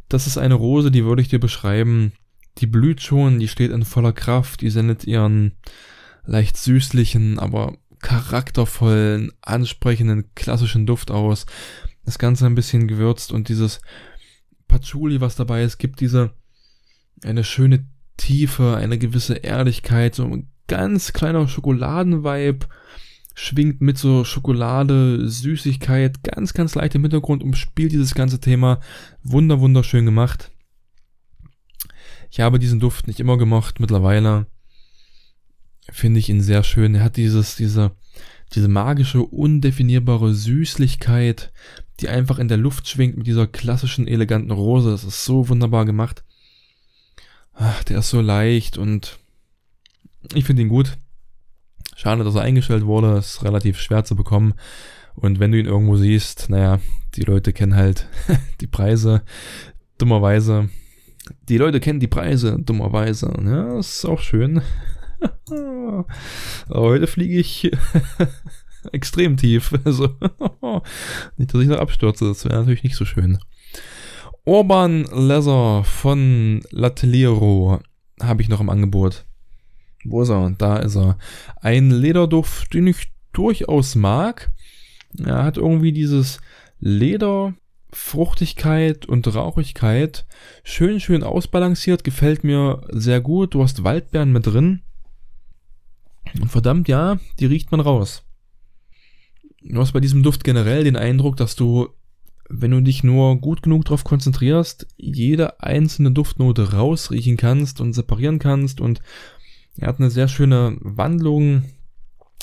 Das 0.09 0.27
ist 0.27 0.37
eine 0.37 0.55
Rose, 0.55 0.91
die 0.91 1.05
würde 1.05 1.23
ich 1.23 1.29
dir 1.29 1.41
beschreiben 1.41 2.13
die 2.59 2.67
blüht 2.67 3.01
schon, 3.01 3.39
die 3.39 3.49
steht 3.49 3.71
in 3.71 3.85
voller 3.85 4.13
Kraft, 4.13 4.61
die 4.61 4.71
sendet 4.71 5.05
ihren 5.05 5.53
leicht 6.25 6.57
süßlichen, 6.57 7.39
aber 7.39 7.77
charaktervollen, 8.01 9.33
ansprechenden, 9.41 10.35
klassischen 10.35 10.87
Duft 10.87 11.11
aus. 11.11 11.47
Das 12.05 12.19
Ganze 12.19 12.47
ein 12.47 12.55
bisschen 12.55 12.89
gewürzt 12.89 13.31
und 13.33 13.49
dieses 13.49 13.81
Patchouli, 14.71 15.21
was 15.21 15.37
dabei 15.37 15.65
ist, 15.65 15.79
gibt 15.79 16.01
diese 16.01 16.31
eine 17.23 17.45
schöne 17.45 17.87
Tiefe, 18.17 18.77
eine 18.77 18.99
gewisse 18.99 19.35
Ehrlichkeit, 19.35 20.15
so 20.15 20.25
ein 20.25 20.49
ganz 20.69 21.13
kleiner 21.13 21.49
Schokoladenvibe 21.49 22.67
schwingt 23.35 23.81
mit 23.81 23.99
so 23.99 24.25
Schokolade, 24.25 25.29
Süßigkeit, 25.29 26.23
ganz, 26.23 26.55
ganz 26.55 26.75
leicht 26.75 26.95
im 26.95 27.03
Hintergrund, 27.03 27.43
umspielt 27.43 27.93
dieses 27.93 28.15
ganze 28.15 28.41
Thema. 28.41 28.81
Wunder, 29.23 29.61
wunderschön 29.61 30.05
gemacht. 30.05 30.51
Ich 32.31 32.41
habe 32.41 32.59
diesen 32.59 32.81
Duft 32.81 33.07
nicht 33.07 33.19
immer 33.19 33.39
gemocht. 33.39 33.81
Mittlerweile 33.81 34.47
finde 35.91 36.21
ich 36.21 36.29
ihn 36.29 36.43
sehr 36.43 36.63
schön. 36.63 36.95
Er 36.95 37.05
hat 37.05 37.17
dieses, 37.17 37.57
diese, 37.57 37.93
diese 38.55 38.69
magische, 38.69 39.23
undefinierbare 39.23 40.35
Süßlichkeit, 40.35 41.53
die 42.01 42.09
einfach 42.09 42.39
in 42.39 42.49
der 42.49 42.57
Luft 42.57 42.89
schwingt 42.89 43.17
mit 43.17 43.27
dieser 43.27 43.47
klassischen, 43.47 44.09
eleganten 44.09 44.51
Rose. 44.51 44.91
Das 44.91 45.05
ist 45.05 45.25
so 45.25 45.49
wunderbar 45.49 45.85
gemacht. 45.85 46.25
Ach, 47.55 47.85
der 47.85 47.99
ist 47.99 48.11
so 48.11 48.21
leicht 48.21 48.79
und 48.79 49.19
ich 50.35 50.45
finde 50.45 50.63
ihn 50.63 50.69
gut. 50.69 50.97
Schade, 51.97 52.25
dass 52.25 52.35
er 52.35 52.43
eingestellt 52.43 52.87
wurde. 52.87 53.19
Ist 53.19 53.45
relativ 53.45 53.79
schwer 53.79 54.05
zu 54.05 54.17
bekommen. 54.17 54.55
Und 55.15 55.39
wenn 55.39 55.53
du 55.53 55.59
ihn 55.59 55.67
irgendwo 55.67 55.97
siehst, 55.97 56.49
naja, 56.49 56.81
die 57.15 57.23
Leute 57.23 57.53
kennen 57.53 57.75
halt 57.75 58.09
die 58.61 58.67
Preise. 58.67 59.23
Dummerweise 59.99 60.71
die 61.49 61.59
Leute 61.59 61.81
kennen 61.81 62.01
die 62.01 62.07
Preise, 62.07 62.59
dummerweise. 62.59 63.33
Ja, 63.45 63.79
ist 63.79 64.05
auch 64.05 64.21
schön. 64.21 64.63
Aber 65.51 66.07
heute 66.69 67.07
fliege 67.07 67.39
ich 67.39 67.71
extrem 68.93 69.37
tief. 69.37 69.73
Also, 69.85 70.09
nicht, 71.37 71.55
dass 71.55 71.63
ich 71.63 71.69
noch 71.69 71.79
abstürze, 71.79 72.27
das 72.27 72.45
wäre 72.45 72.59
natürlich 72.59 72.85
nicht 72.85 72.97
so 72.97 73.05
schön. 73.05 73.39
Urban 74.45 75.05
Leather 75.13 75.85
von 75.85 76.63
Lateliero 76.71 77.81
habe 78.21 78.43
ich 78.43 78.49
noch 78.49 78.61
im 78.61 78.71
Angebot. 78.71 79.25
Wo 80.05 80.23
ist 80.23 80.31
er? 80.31 80.51
Da 80.57 80.79
ist 80.79 80.97
er. 80.97 81.19
Ein 81.61 81.91
Lederduft, 81.91 82.73
den 82.73 82.87
ich 82.87 83.13
durchaus 83.33 83.95
mag. 83.95 84.51
Er 85.19 85.45
hat 85.45 85.57
irgendwie 85.57 85.93
dieses 85.93 86.41
Leder, 86.79 87.55
Fruchtigkeit 87.93 89.07
und 89.07 89.33
Rauchigkeit 89.35 90.25
schön, 90.63 91.01
schön 91.01 91.23
ausbalanciert, 91.23 92.05
gefällt 92.05 92.45
mir 92.45 92.83
sehr 92.91 93.21
gut. 93.21 93.55
Du 93.55 93.63
hast 93.63 93.85
Waldbeeren 93.85 94.33
mit 94.33 94.47
drin. 94.47 94.83
Und 96.41 96.51
verdammt, 96.51 96.89
ja, 96.89 97.19
die 97.39 97.47
riecht 97.47 97.71
man 97.71 97.81
raus. 97.81 98.23
Du 99.63 99.81
hast 99.81 99.93
bei 99.93 100.01
diesem 100.01 100.23
Duft 100.23 100.45
generell 100.45 100.85
den 100.85 100.97
Eindruck, 100.97 101.37
dass 101.37 101.55
du, 101.55 101.89
wenn 102.49 102.71
du 102.71 102.81
dich 102.81 103.05
nur 103.05 103.37
gut 103.41 103.63
genug 103.63 103.85
darauf 103.85 104.05
konzentrierst, 104.05 104.87
jede 104.97 105.61
einzelne 105.61 106.13
Duftnote 106.13 106.73
rausriechen 106.73 107.37
kannst 107.37 107.81
und 107.81 107.93
separieren 107.93 108.39
kannst. 108.39 108.81
Und 108.81 109.01
er 109.77 109.89
hat 109.89 109.99
eine 109.99 110.11
sehr 110.11 110.29
schöne 110.29 110.77
Wandlung, 110.81 111.65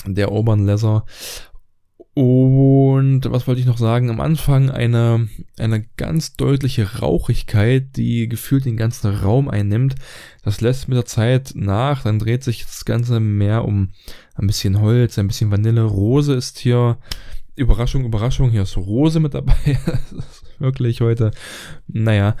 der 0.06 0.32
Urban 0.32 0.64
Leather. 0.64 1.04
Und 2.14 3.30
was 3.30 3.46
wollte 3.46 3.60
ich 3.60 3.66
noch 3.66 3.78
sagen? 3.78 4.10
Am 4.10 4.20
Anfang 4.20 4.70
eine, 4.70 5.28
eine 5.56 5.84
ganz 5.96 6.34
deutliche 6.34 6.98
Rauchigkeit, 6.98 7.96
die 7.96 8.28
gefühlt 8.28 8.64
den 8.64 8.76
ganzen 8.76 9.14
Raum 9.14 9.48
einnimmt. 9.48 9.94
Das 10.42 10.60
lässt 10.60 10.88
mit 10.88 10.96
der 10.96 11.04
Zeit 11.04 11.52
nach, 11.54 12.02
dann 12.02 12.18
dreht 12.18 12.42
sich 12.42 12.64
das 12.64 12.84
Ganze 12.84 13.20
mehr 13.20 13.64
um 13.64 13.90
ein 14.38 14.46
bisschen 14.46 14.80
Holz, 14.80 15.18
ein 15.18 15.26
bisschen 15.26 15.50
Vanille. 15.50 15.82
Rose 15.82 16.34
ist 16.34 16.58
hier, 16.58 16.98
Überraschung, 17.56 18.04
Überraschung, 18.04 18.50
hier 18.50 18.62
ist 18.62 18.76
Rose 18.76 19.20
mit 19.20 19.34
dabei. 19.34 19.78
wirklich 20.58 21.00
heute, 21.00 21.32
naja. 21.86 22.36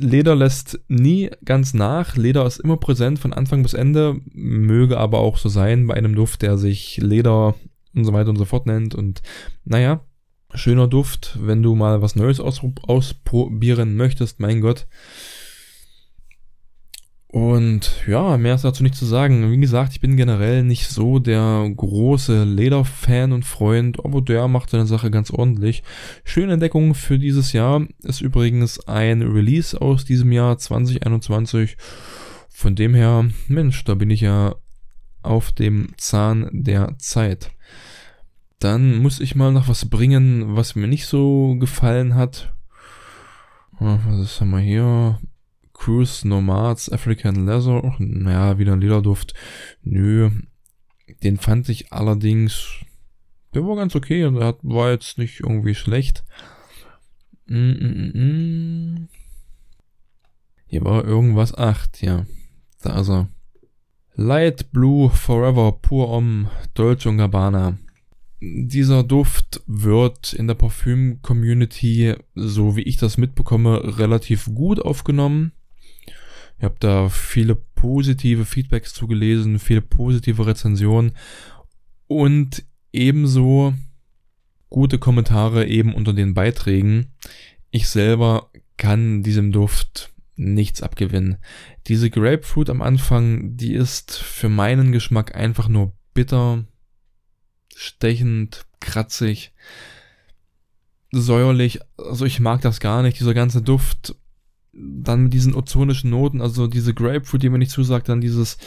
Leder 0.00 0.36
lässt 0.36 0.78
nie 0.86 1.30
ganz 1.44 1.74
nach. 1.74 2.16
Leder 2.16 2.46
ist 2.46 2.60
immer 2.60 2.76
präsent 2.76 3.18
von 3.18 3.32
Anfang 3.32 3.64
bis 3.64 3.74
Ende. 3.74 4.20
Möge 4.32 4.98
aber 4.98 5.18
auch 5.18 5.38
so 5.38 5.48
sein 5.48 5.88
bei 5.88 5.94
einem 5.94 6.14
Duft, 6.14 6.42
der 6.42 6.56
sich 6.56 6.98
Leder 6.98 7.56
und 7.94 8.04
so 8.04 8.12
weiter 8.12 8.30
und 8.30 8.36
so 8.36 8.44
fort 8.44 8.66
nennt. 8.66 8.94
Und 8.94 9.22
naja, 9.64 10.04
schöner 10.54 10.86
Duft, 10.86 11.36
wenn 11.42 11.64
du 11.64 11.74
mal 11.74 12.00
was 12.00 12.14
Neues 12.14 12.38
ausprobieren 12.38 13.96
möchtest, 13.96 14.38
mein 14.38 14.60
Gott. 14.60 14.86
Und 17.30 18.06
ja, 18.06 18.38
mehr 18.38 18.54
ist 18.54 18.64
dazu 18.64 18.82
nicht 18.82 18.94
zu 18.94 19.04
sagen. 19.04 19.50
Wie 19.50 19.60
gesagt, 19.60 19.92
ich 19.92 20.00
bin 20.00 20.16
generell 20.16 20.64
nicht 20.64 20.88
so 20.88 21.18
der 21.18 21.70
große 21.76 22.44
Lederfan 22.44 23.32
und 23.32 23.44
Freund, 23.44 24.02
aber 24.02 24.22
der 24.22 24.48
macht 24.48 24.70
seine 24.70 24.86
Sache 24.86 25.10
ganz 25.10 25.30
ordentlich. 25.30 25.82
Schöne 26.24 26.54
Entdeckung 26.54 26.94
für 26.94 27.18
dieses 27.18 27.52
Jahr 27.52 27.86
ist 28.02 28.22
übrigens 28.22 28.80
ein 28.88 29.20
Release 29.20 29.78
aus 29.78 30.06
diesem 30.06 30.32
Jahr 30.32 30.56
2021. 30.56 31.76
Von 32.48 32.74
dem 32.74 32.94
her, 32.94 33.28
Mensch, 33.46 33.84
da 33.84 33.94
bin 33.94 34.08
ich 34.08 34.22
ja 34.22 34.56
auf 35.22 35.52
dem 35.52 35.88
Zahn 35.98 36.48
der 36.50 36.96
Zeit. 36.96 37.50
Dann 38.58 38.96
muss 38.96 39.20
ich 39.20 39.36
mal 39.36 39.52
noch 39.52 39.68
was 39.68 39.84
bringen, 39.90 40.56
was 40.56 40.74
mir 40.74 40.88
nicht 40.88 41.06
so 41.06 41.56
gefallen 41.58 42.14
hat. 42.14 42.54
Ah, 43.78 43.98
was 44.06 44.40
haben 44.40 44.50
wir 44.50 44.60
hier? 44.60 45.18
Cruise 45.78 46.26
Nomads 46.26 46.90
African 46.90 47.46
Leather. 47.46 47.94
Naja, 47.98 48.58
wieder 48.58 48.72
ein 48.72 48.80
Lederduft. 48.80 49.34
Nö. 49.82 50.30
Den 51.22 51.38
fand 51.38 51.68
ich 51.68 51.92
allerdings. 51.92 52.84
Der 53.54 53.64
war 53.64 53.76
ganz 53.76 53.94
okay. 53.94 54.20
Der 54.20 54.56
war 54.62 54.90
jetzt 54.90 55.18
nicht 55.18 55.40
irgendwie 55.40 55.74
schlecht. 55.74 56.24
Mm 57.46 57.54
-mm 57.54 57.78
-mm. 57.80 58.18
mm. 58.18 59.08
Hier 60.66 60.84
war 60.84 61.04
irgendwas. 61.04 61.54
Ach, 61.56 61.86
ja. 62.00 62.26
Da 62.82 63.00
ist 63.00 63.08
er. 63.08 63.28
Light 64.14 64.72
Blue 64.72 65.08
Forever 65.10 65.72
Pur 65.72 66.10
Om 66.10 66.48
Dolce 66.74 67.14
Gabbana. 67.16 67.78
dieser 68.40 69.04
Duft 69.04 69.62
wird 69.66 70.32
in 70.32 70.46
der 70.48 70.54
Parfüm-Community, 70.54 72.14
so 72.34 72.76
wie 72.76 72.82
ich 72.82 72.96
das 72.96 73.16
mitbekomme, 73.16 73.98
relativ 73.98 74.46
gut 74.54 74.80
aufgenommen. 74.80 75.52
Ich 76.58 76.64
habe 76.64 76.76
da 76.80 77.08
viele 77.08 77.54
positive 77.54 78.44
Feedbacks 78.44 78.92
zugelesen, 78.92 79.58
viele 79.58 79.80
positive 79.80 80.46
Rezensionen 80.46 81.12
und 82.08 82.64
ebenso 82.92 83.74
gute 84.68 84.98
Kommentare 84.98 85.66
eben 85.66 85.94
unter 85.94 86.12
den 86.12 86.34
Beiträgen. 86.34 87.14
Ich 87.70 87.88
selber 87.88 88.50
kann 88.76 89.22
diesem 89.22 89.52
Duft 89.52 90.10
nichts 90.34 90.82
abgewinnen. 90.82 91.38
Diese 91.86 92.10
Grapefruit 92.10 92.70
am 92.70 92.82
Anfang, 92.82 93.56
die 93.56 93.74
ist 93.74 94.16
für 94.16 94.48
meinen 94.48 94.92
Geschmack 94.92 95.34
einfach 95.34 95.68
nur 95.68 95.92
bitter, 96.14 96.64
stechend, 97.74 98.66
kratzig, 98.80 99.52
säuerlich. 101.10 101.80
Also 101.96 102.24
ich 102.24 102.40
mag 102.40 102.60
das 102.62 102.80
gar 102.80 103.02
nicht. 103.02 103.18
Dieser 103.18 103.34
ganze 103.34 103.62
Duft, 103.62 104.14
dann 104.78 105.24
mit 105.24 105.32
diesen 105.32 105.54
ozonischen 105.54 106.10
Noten, 106.10 106.40
also 106.40 106.66
diese 106.66 106.94
Grapefruit, 106.94 107.42
die 107.42 107.50
mir 107.50 107.58
nicht 107.58 107.70
zusagt, 107.70 108.08
dann 108.08 108.20
dieses, 108.20 108.58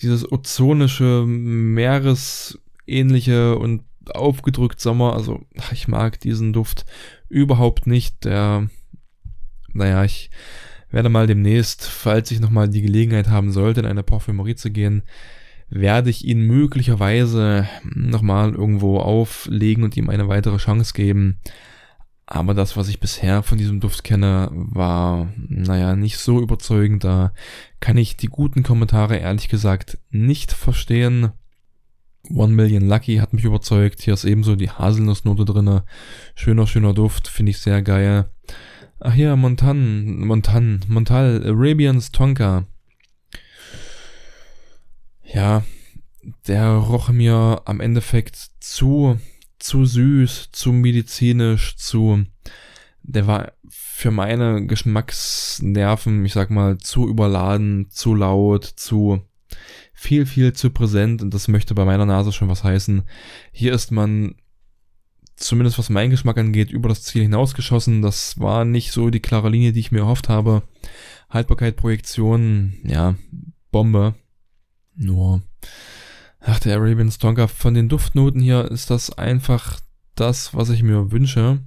dieses 0.00 0.30
ozonische, 0.30 1.24
Meeresähnliche 1.26 3.58
und 3.58 3.82
aufgedrückt 4.14 4.80
Sommer. 4.80 5.14
Also 5.14 5.44
ich 5.72 5.88
mag 5.88 6.20
diesen 6.20 6.52
Duft 6.52 6.86
überhaupt 7.28 7.86
nicht. 7.86 8.24
Der, 8.24 8.68
naja, 9.72 10.04
ich 10.04 10.30
werde 10.90 11.08
mal 11.08 11.26
demnächst, 11.26 11.84
falls 11.84 12.30
ich 12.30 12.40
nochmal 12.40 12.68
die 12.68 12.82
Gelegenheit 12.82 13.28
haben 13.28 13.52
sollte, 13.52 13.80
in 13.80 13.86
eine 13.86 14.02
Parfümerie 14.02 14.54
zu 14.54 14.70
gehen, 14.70 15.02
werde 15.70 16.08
ich 16.08 16.24
ihn 16.24 16.42
möglicherweise 16.42 17.68
nochmal 17.94 18.54
irgendwo 18.54 18.98
auflegen 18.98 19.84
und 19.84 19.96
ihm 19.96 20.08
eine 20.08 20.28
weitere 20.28 20.56
Chance 20.56 20.94
geben. 20.94 21.38
Aber 22.30 22.52
das, 22.52 22.76
was 22.76 22.88
ich 22.88 23.00
bisher 23.00 23.42
von 23.42 23.56
diesem 23.56 23.80
Duft 23.80 24.04
kenne, 24.04 24.50
war, 24.52 25.32
naja, 25.36 25.96
nicht 25.96 26.18
so 26.18 26.40
überzeugend. 26.40 27.02
Da 27.02 27.32
kann 27.80 27.96
ich 27.96 28.18
die 28.18 28.26
guten 28.26 28.62
Kommentare 28.62 29.16
ehrlich 29.16 29.48
gesagt 29.48 29.98
nicht 30.10 30.52
verstehen. 30.52 31.30
One 32.28 32.52
Million 32.52 32.86
Lucky 32.86 33.16
hat 33.16 33.32
mich 33.32 33.44
überzeugt. 33.44 34.02
Hier 34.02 34.12
ist 34.12 34.24
ebenso 34.24 34.56
die 34.56 34.70
Haselnussnote 34.70 35.46
drinne. 35.46 35.84
Schöner, 36.34 36.66
schöner 36.66 36.92
Duft, 36.92 37.28
finde 37.28 37.50
ich 37.50 37.58
sehr 37.58 37.80
geil. 37.80 38.28
Ach 39.00 39.14
ja, 39.14 39.34
Montan, 39.34 40.18
Montan, 40.26 40.80
Montal, 40.88 41.42
Arabians 41.46 42.12
Tonka 42.12 42.66
ja, 45.32 45.62
der 46.46 46.70
roch 46.70 47.10
mir 47.10 47.62
am 47.64 47.80
Endeffekt 47.80 48.36
zu, 48.60 49.18
zu 49.58 49.84
süß, 49.84 50.50
zu 50.52 50.72
medizinisch, 50.72 51.76
zu, 51.76 52.24
der 53.02 53.26
war 53.26 53.52
für 53.68 54.10
meine 54.10 54.66
Geschmacksnerven, 54.66 56.24
ich 56.24 56.32
sag 56.32 56.50
mal, 56.50 56.78
zu 56.78 57.08
überladen, 57.08 57.88
zu 57.90 58.14
laut, 58.14 58.64
zu 58.64 59.22
viel, 59.94 60.26
viel 60.26 60.52
zu 60.52 60.70
präsent 60.70 61.22
und 61.22 61.34
das 61.34 61.48
möchte 61.48 61.74
bei 61.74 61.84
meiner 61.84 62.06
Nase 62.06 62.32
schon 62.32 62.48
was 62.48 62.62
heißen. 62.62 63.02
Hier 63.50 63.72
ist 63.72 63.90
man 63.90 64.36
zumindest 65.38 65.78
was 65.78 65.90
meinen 65.90 66.10
Geschmack 66.10 66.38
angeht, 66.38 66.70
über 66.70 66.88
das 66.88 67.02
Ziel 67.02 67.22
hinausgeschossen. 67.22 68.02
Das 68.02 68.38
war 68.38 68.64
nicht 68.64 68.92
so 68.92 69.10
die 69.10 69.20
klare 69.20 69.48
Linie, 69.48 69.72
die 69.72 69.80
ich 69.80 69.92
mir 69.92 70.00
erhofft 70.00 70.28
habe. 70.28 70.62
Haltbarkeit, 71.30 71.76
Projektion, 71.76 72.74
ja, 72.84 73.16
Bombe. 73.70 74.14
Nur, 74.94 75.42
ach, 76.40 76.60
der 76.60 76.76
Arabian 76.76 77.10
Stonker, 77.10 77.48
von 77.48 77.74
den 77.74 77.88
Duftnoten 77.88 78.40
hier 78.40 78.70
ist 78.70 78.90
das 78.90 79.16
einfach 79.16 79.80
das, 80.14 80.54
was 80.54 80.70
ich 80.70 80.82
mir 80.82 81.10
wünsche. 81.10 81.60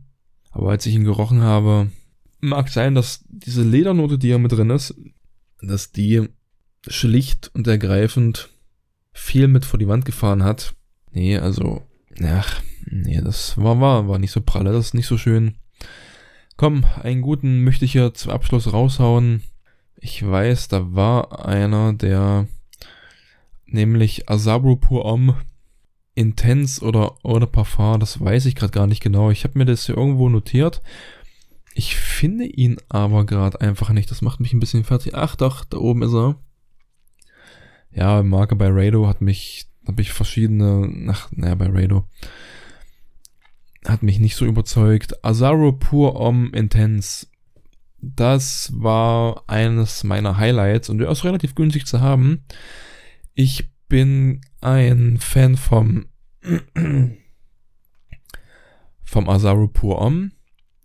Aber 0.52 0.72
als 0.72 0.86
ich 0.86 0.96
ihn 0.96 1.04
gerochen 1.04 1.42
habe, 1.42 1.90
mag 2.40 2.70
sein, 2.70 2.96
dass 2.96 3.24
diese 3.30 3.64
Ledernote, 3.64 4.18
die 4.18 4.28
hier 4.28 4.40
mit 4.40 4.52
drin 4.52 4.70
ist, 4.70 4.96
dass 5.62 5.92
die 5.92 6.28
schlicht 6.88 7.52
und 7.54 7.68
ergreifend 7.68 8.50
viel 9.14 9.48
mit 9.48 9.66
vor 9.66 9.80
die 9.80 9.88
Wand 9.88 10.06
gefahren 10.06 10.44
hat. 10.44 10.74
Nee, 11.12 11.38
also, 11.38 11.84
ach, 12.24 12.62
nee, 12.86 13.22
das 13.22 13.58
war, 13.58 13.80
war, 13.80 14.08
war 14.08 14.20
nicht 14.20 14.32
so 14.32 14.42
pralle, 14.42 14.72
das 14.72 14.88
ist 14.88 14.94
nicht 14.94 15.08
so 15.08 15.18
schön. 15.18 15.56
Komm, 16.58 16.86
einen 17.02 17.22
guten 17.22 17.64
möchte 17.64 17.86
ich 17.86 17.94
hier 17.94 18.14
zum 18.14 18.32
Abschluss 18.32 18.72
raushauen. 18.72 19.44
Ich 19.98 20.26
weiß, 20.26 20.68
da 20.68 20.94
war 20.94 21.46
einer, 21.46 21.94
der 21.94 22.48
nämlich 23.74 24.30
Asabru 24.30 24.76
Pur 24.76 25.06
Om 25.06 25.36
Intense 26.14 26.84
oder 26.84 27.16
Eau 27.24 27.40
de 27.40 27.48
Parfum, 27.48 28.00
das 28.00 28.20
weiß 28.20 28.46
ich 28.46 28.56
gerade 28.56 28.72
gar 28.72 28.88
nicht 28.88 29.02
genau. 29.02 29.32
Ich 29.32 29.44
habe 29.44 29.58
mir 29.58 29.66
das 29.66 29.86
hier 29.86 29.98
irgendwo 29.98 30.30
notiert. 30.30 30.82
Ich 31.74 31.96
finde 31.96 32.46
ihn 32.46 32.78
aber 32.90 33.26
gerade 33.26 33.62
einfach 33.62 33.92
nicht. 33.92 34.12
Das 34.12 34.22
macht 34.22 34.40
mich 34.40 34.54
ein 34.54 34.60
bisschen 34.60 34.84
fertig. 34.84 35.16
Ach 35.16 35.36
doch, 35.36 35.64
da 35.64 35.78
oben 35.78 36.02
ist 36.04 36.14
er. 36.14 36.36
Ja, 37.94 38.24
Marke 38.24 38.56
bei 38.56 38.68
Rado 38.70 39.08
hat 39.08 39.22
mich, 39.22 39.68
habe 39.88 40.02
ich 40.02 40.12
verschiedene, 40.12 41.10
ach, 41.10 41.30
naja, 41.32 41.56
bei 41.56 41.68
Rado. 41.68 42.06
Hat 43.86 44.04
mich 44.04 44.20
nicht 44.20 44.36
so 44.36 44.46
überzeugt. 44.46 45.24
Azaro 45.24 45.72
Pur 45.72 46.20
Om 46.20 46.54
Intense. 46.54 47.28
Das 48.00 48.72
war 48.76 49.44
eines 49.48 50.04
meiner 50.04 50.38
Highlights 50.38 50.90
und 50.90 50.98
der 50.98 51.10
ist 51.10 51.24
relativ 51.24 51.56
günstig 51.56 51.86
zu 51.86 52.02
haben. 52.02 52.44
Ich 53.34 53.70
bin 53.88 54.42
ein 54.62 55.18
Fan 55.20 55.58
vom 55.58 56.06
vom 59.04 59.30
Azaru 59.30 59.68
Pur 59.68 60.00
Om. 60.00 60.32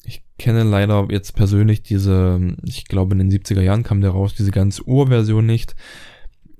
Ich 0.02 0.22
kenne 0.38 0.64
leider 0.64 1.06
jetzt 1.10 1.36
persönlich 1.36 1.82
diese, 1.82 2.56
ich 2.64 2.86
glaube 2.86 3.14
in 3.14 3.18
den 3.18 3.30
70er 3.30 3.62
Jahren 3.62 3.84
kam 3.84 4.00
der 4.00 4.10
raus, 4.10 4.34
diese 4.34 4.50
ganz 4.50 4.80
Urversion 4.80 5.46
nicht. 5.46 5.76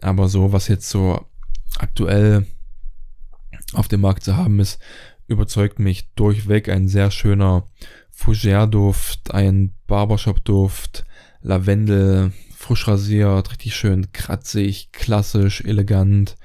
Aber 0.00 0.28
so, 0.28 0.52
was 0.52 0.68
jetzt 0.68 0.88
so 0.88 1.26
aktuell 1.78 2.46
auf 3.72 3.88
dem 3.88 4.00
Markt 4.00 4.22
zu 4.22 4.36
haben 4.36 4.60
ist, 4.60 4.80
überzeugt 5.26 5.78
mich 5.78 6.12
durchweg 6.14 6.68
ein 6.68 6.88
sehr 6.88 7.10
schöner 7.10 7.68
Fougère-Duft, 8.12 9.34
ein 9.34 9.74
Barbershop-Duft, 9.86 11.04
Lavendel, 11.42 12.32
frisch 12.56 12.88
rasiert, 12.88 13.50
richtig 13.50 13.76
schön 13.76 14.10
kratzig, 14.12 14.90
klassisch, 14.92 15.60
elegant. 15.60 16.36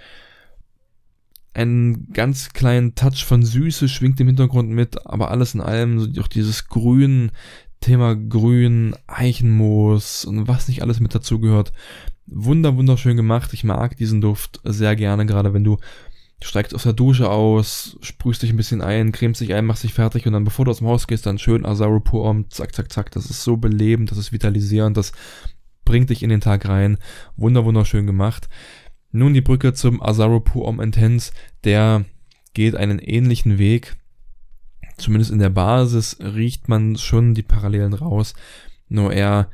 Einen 1.53 2.11
ganz 2.13 2.53
kleinen 2.53 2.95
Touch 2.95 3.25
von 3.25 3.43
Süße 3.43 3.89
schwingt 3.89 4.19
im 4.19 4.27
Hintergrund 4.27 4.69
mit, 4.69 5.05
aber 5.05 5.31
alles 5.31 5.53
in 5.53 5.61
allem 5.61 5.99
so 5.99 6.21
auch 6.21 6.27
dieses 6.27 6.67
Grün, 6.67 7.31
Thema 7.79 8.15
Grün, 8.15 8.95
Eichenmoos 9.07 10.25
und 10.25 10.47
was 10.47 10.67
nicht 10.67 10.81
alles 10.81 10.99
mit 10.99 11.15
dazugehört. 11.15 11.73
Wunder, 12.27 12.75
wunderschön 12.75 13.17
gemacht. 13.17 13.53
Ich 13.53 13.63
mag 13.63 13.97
diesen 13.97 14.21
Duft 14.21 14.61
sehr 14.63 14.95
gerne, 14.95 15.25
gerade 15.25 15.53
wenn 15.53 15.63
du 15.63 15.77
steigst 16.43 16.73
aus 16.73 16.83
der 16.83 16.93
Dusche 16.93 17.29
aus, 17.29 17.97
sprühst 18.01 18.41
dich 18.41 18.49
ein 18.49 18.57
bisschen 18.57 18.81
ein, 18.81 19.11
cremst 19.11 19.41
dich 19.41 19.53
ein, 19.53 19.65
machst 19.65 19.83
dich 19.83 19.93
fertig 19.93 20.25
und 20.25 20.33
dann 20.33 20.43
bevor 20.43 20.65
du 20.65 20.71
aus 20.71 20.79
dem 20.79 20.87
Haus 20.87 21.07
gehst, 21.07 21.25
dann 21.25 21.37
schön 21.37 21.65
Azaru 21.65 21.99
Pur 21.99 22.27
um, 22.27 22.49
zack, 22.49 22.73
zack, 22.73 22.91
zack. 22.91 23.11
Das 23.11 23.29
ist 23.29 23.43
so 23.43 23.57
belebend, 23.57 24.11
das 24.11 24.17
ist 24.17 24.31
vitalisierend, 24.31 24.97
das 24.97 25.11
bringt 25.91 26.09
dich 26.09 26.23
in 26.23 26.29
den 26.29 26.39
Tag 26.39 26.69
rein. 26.69 26.97
Wunder, 27.35 27.65
wunderschön 27.65 28.07
gemacht. 28.07 28.47
Nun 29.11 29.33
die 29.33 29.41
Brücke 29.41 29.73
zum 29.73 30.01
Azaro 30.01 30.39
Pur 30.39 30.65
Om 30.65 30.79
Intense. 30.79 31.33
Der 31.65 32.05
geht 32.53 32.77
einen 32.77 32.97
ähnlichen 32.97 33.57
Weg. 33.57 33.97
Zumindest 34.95 35.33
in 35.33 35.39
der 35.39 35.49
Basis 35.49 36.15
riecht 36.21 36.69
man 36.69 36.95
schon 36.95 37.33
die 37.33 37.43
Parallelen 37.43 37.93
raus. 37.93 38.35
Nur 38.87 39.11
er 39.11 39.49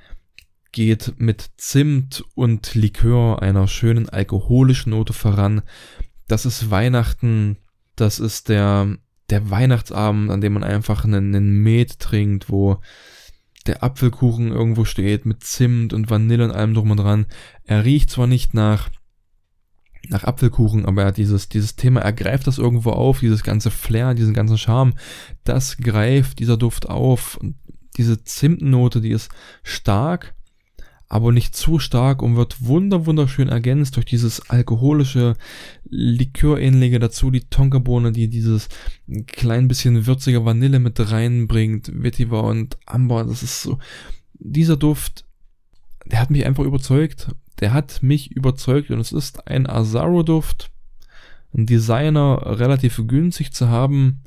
geht 0.71 1.15
mit 1.17 1.49
Zimt 1.57 2.23
und 2.35 2.75
Likör 2.75 3.41
einer 3.41 3.67
schönen 3.67 4.07
alkoholischen 4.07 4.91
Note 4.91 5.13
voran. 5.13 5.63
Das 6.27 6.45
ist 6.45 6.69
Weihnachten. 6.69 7.57
Das 7.95 8.19
ist 8.19 8.49
der, 8.49 8.95
der 9.31 9.49
Weihnachtsabend, 9.49 10.29
an 10.29 10.41
dem 10.41 10.53
man 10.53 10.63
einfach 10.63 11.03
einen, 11.03 11.33
einen 11.33 11.63
Met 11.63 11.97
trinkt, 11.97 12.51
wo 12.51 12.79
der 13.67 13.83
Apfelkuchen 13.83 14.51
irgendwo 14.51 14.85
steht 14.85 15.25
mit 15.25 15.43
Zimt 15.43 15.93
und 15.93 16.09
Vanille 16.09 16.45
und 16.45 16.51
allem 16.51 16.73
drum 16.73 16.91
und 16.91 16.97
dran. 16.97 17.25
Er 17.63 17.85
riecht 17.85 18.09
zwar 18.09 18.27
nicht 18.27 18.53
nach 18.53 18.89
nach 20.09 20.23
Apfelkuchen, 20.23 20.85
aber 20.85 21.01
er 21.01 21.07
hat 21.09 21.17
dieses, 21.17 21.49
dieses 21.49 21.75
Thema, 21.75 21.99
er 21.99 22.13
greift 22.13 22.47
das 22.47 22.59
irgendwo 22.59 22.91
auf, 22.91 23.19
dieses 23.19 23.43
ganze 23.43 23.71
Flair, 23.71 24.13
diesen 24.13 24.33
ganzen 24.33 24.57
Charme, 24.57 24.93
das 25.43 25.77
greift 25.77 26.39
dieser 26.39 26.55
Duft 26.55 26.87
auf. 26.87 27.35
Und 27.37 27.55
diese 27.97 28.23
Zimtnote, 28.23 29.01
die 29.01 29.11
ist 29.11 29.29
stark, 29.63 30.33
aber 31.09 31.31
nicht 31.31 31.55
zu 31.55 31.79
stark 31.79 32.21
und 32.21 32.35
wird 32.35 32.65
wunder 32.65 33.05
wunderschön 33.05 33.47
ergänzt 33.47 33.95
durch 33.95 34.05
dieses 34.05 34.49
alkoholische 34.49 35.35
Likörähnliche 35.89 36.99
dazu, 36.99 37.31
die 37.31 37.49
Tonkabohne, 37.49 38.11
die 38.11 38.27
dieses 38.27 38.67
klein 39.25 39.67
bisschen 39.67 40.05
würzige 40.05 40.43
Vanille 40.43 40.79
mit 40.79 40.99
reinbringt, 41.11 41.91
Vetiver 41.93 42.43
und 42.43 42.77
Amber, 42.85 43.23
das 43.23 43.41
ist 43.41 43.61
so, 43.61 43.79
dieser 44.33 44.75
Duft, 44.75 45.25
der 46.05 46.19
hat 46.19 46.29
mich 46.29 46.45
einfach 46.45 46.65
überzeugt, 46.65 47.29
der 47.59 47.73
hat 47.73 48.03
mich 48.03 48.31
überzeugt 48.31 48.91
und 48.91 48.99
es 48.99 49.13
ist 49.13 49.47
ein 49.47 49.67
Azaro-Duft, 49.67 50.69
einen 51.53 51.65
Designer 51.65 52.59
relativ 52.59 53.01
günstig 53.07 53.53
zu 53.53 53.69
haben 53.69 54.21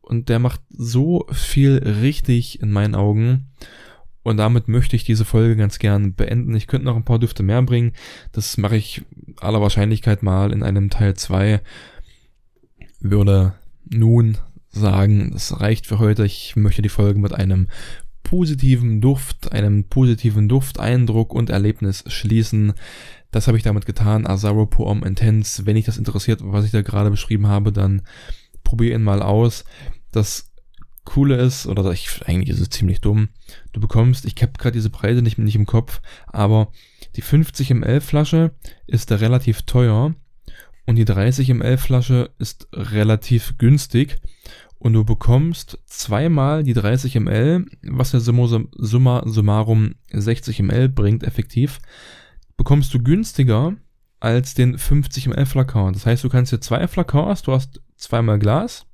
und 0.00 0.28
der 0.30 0.38
macht 0.38 0.60
so 0.70 1.26
viel 1.30 1.76
richtig 1.76 2.60
in 2.60 2.72
meinen 2.72 2.94
Augen. 2.94 3.50
Und 4.22 4.36
damit 4.36 4.68
möchte 4.68 4.96
ich 4.96 5.04
diese 5.04 5.24
Folge 5.24 5.56
ganz 5.56 5.78
gern 5.78 6.14
beenden. 6.14 6.54
Ich 6.54 6.66
könnte 6.66 6.86
noch 6.86 6.96
ein 6.96 7.04
paar 7.04 7.18
Düfte 7.18 7.42
mehr 7.42 7.62
bringen. 7.62 7.92
Das 8.32 8.56
mache 8.58 8.76
ich 8.76 9.02
aller 9.40 9.60
Wahrscheinlichkeit 9.60 10.22
mal 10.22 10.52
in 10.52 10.62
einem 10.62 10.90
Teil 10.90 11.14
2. 11.14 11.60
Würde 13.00 13.54
nun 13.88 14.36
sagen, 14.68 15.30
das 15.32 15.60
reicht 15.60 15.86
für 15.86 15.98
heute. 15.98 16.24
Ich 16.24 16.54
möchte 16.54 16.82
die 16.82 16.90
Folge 16.90 17.18
mit 17.18 17.32
einem 17.32 17.68
positiven 18.22 19.00
Duft, 19.00 19.52
einem 19.52 19.84
positiven 19.84 20.48
Dufteindruck 20.48 21.32
und 21.32 21.50
Erlebnis 21.50 22.04
schließen. 22.06 22.74
Das 23.30 23.46
habe 23.46 23.56
ich 23.56 23.64
damit 23.64 23.86
getan. 23.86 24.26
Azaro 24.26 24.66
Poem 24.66 25.02
Intense. 25.02 25.64
Wenn 25.64 25.76
dich 25.76 25.86
das 25.86 25.98
interessiert, 25.98 26.40
was 26.42 26.64
ich 26.64 26.72
da 26.72 26.82
gerade 26.82 27.10
beschrieben 27.10 27.46
habe, 27.46 27.72
dann 27.72 28.02
probier 28.64 28.94
ihn 28.94 29.02
mal 29.02 29.22
aus. 29.22 29.64
Das 30.12 30.49
Coole 31.10 31.36
ist, 31.36 31.66
oder 31.66 31.90
ich, 31.90 32.08
eigentlich 32.26 32.50
ist 32.50 32.60
es 32.60 32.70
ziemlich 32.70 33.00
dumm, 33.00 33.30
du 33.72 33.80
bekommst, 33.80 34.24
ich 34.26 34.40
habe 34.40 34.52
gerade 34.52 34.74
diese 34.74 34.90
Preise 34.90 35.22
nicht, 35.22 35.38
nicht 35.38 35.56
im 35.56 35.66
Kopf, 35.66 36.00
aber 36.28 36.70
die 37.16 37.22
50 37.22 37.70
ml 37.70 38.00
Flasche 38.00 38.52
ist 38.86 39.10
da 39.10 39.16
relativ 39.16 39.62
teuer 39.62 40.14
und 40.86 40.94
die 40.94 41.04
30 41.04 41.48
ml 41.48 41.78
Flasche 41.78 42.30
ist 42.38 42.68
relativ 42.72 43.58
günstig 43.58 44.18
und 44.78 44.92
du 44.92 45.04
bekommst 45.04 45.78
zweimal 45.86 46.62
die 46.62 46.74
30 46.74 47.16
ml, 47.16 47.66
was 47.82 48.12
ja 48.12 48.20
summa, 48.20 48.46
summa 48.76 49.24
summarum 49.26 49.96
60 50.12 50.60
ml 50.60 50.90
bringt 50.90 51.24
effektiv, 51.24 51.80
bekommst 52.56 52.94
du 52.94 53.02
günstiger 53.02 53.74
als 54.20 54.54
den 54.54 54.78
50 54.78 55.26
ml 55.26 55.46
Flakon. 55.46 55.92
Das 55.92 56.06
heißt, 56.06 56.22
du 56.22 56.28
kannst 56.28 56.50
hier 56.50 56.60
zwei 56.60 56.86
Flakons, 56.86 57.42
du 57.42 57.52
hast 57.52 57.80
zweimal 57.96 58.38
Glas, 58.38 58.86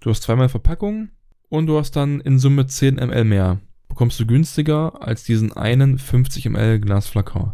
du 0.00 0.08
hast 0.08 0.22
zweimal 0.22 0.48
Verpackung 0.48 1.10
und 1.48 1.66
du 1.66 1.78
hast 1.78 1.92
dann 1.92 2.20
in 2.20 2.38
Summe 2.38 2.66
10 2.66 2.96
ml 2.96 3.24
mehr. 3.24 3.60
Bekommst 3.88 4.18
du 4.18 4.26
günstiger 4.26 5.02
als 5.02 5.24
diesen 5.24 5.52
einen 5.52 5.98
50 5.98 6.46
ml 6.46 6.80
Glasflakon. 6.80 7.52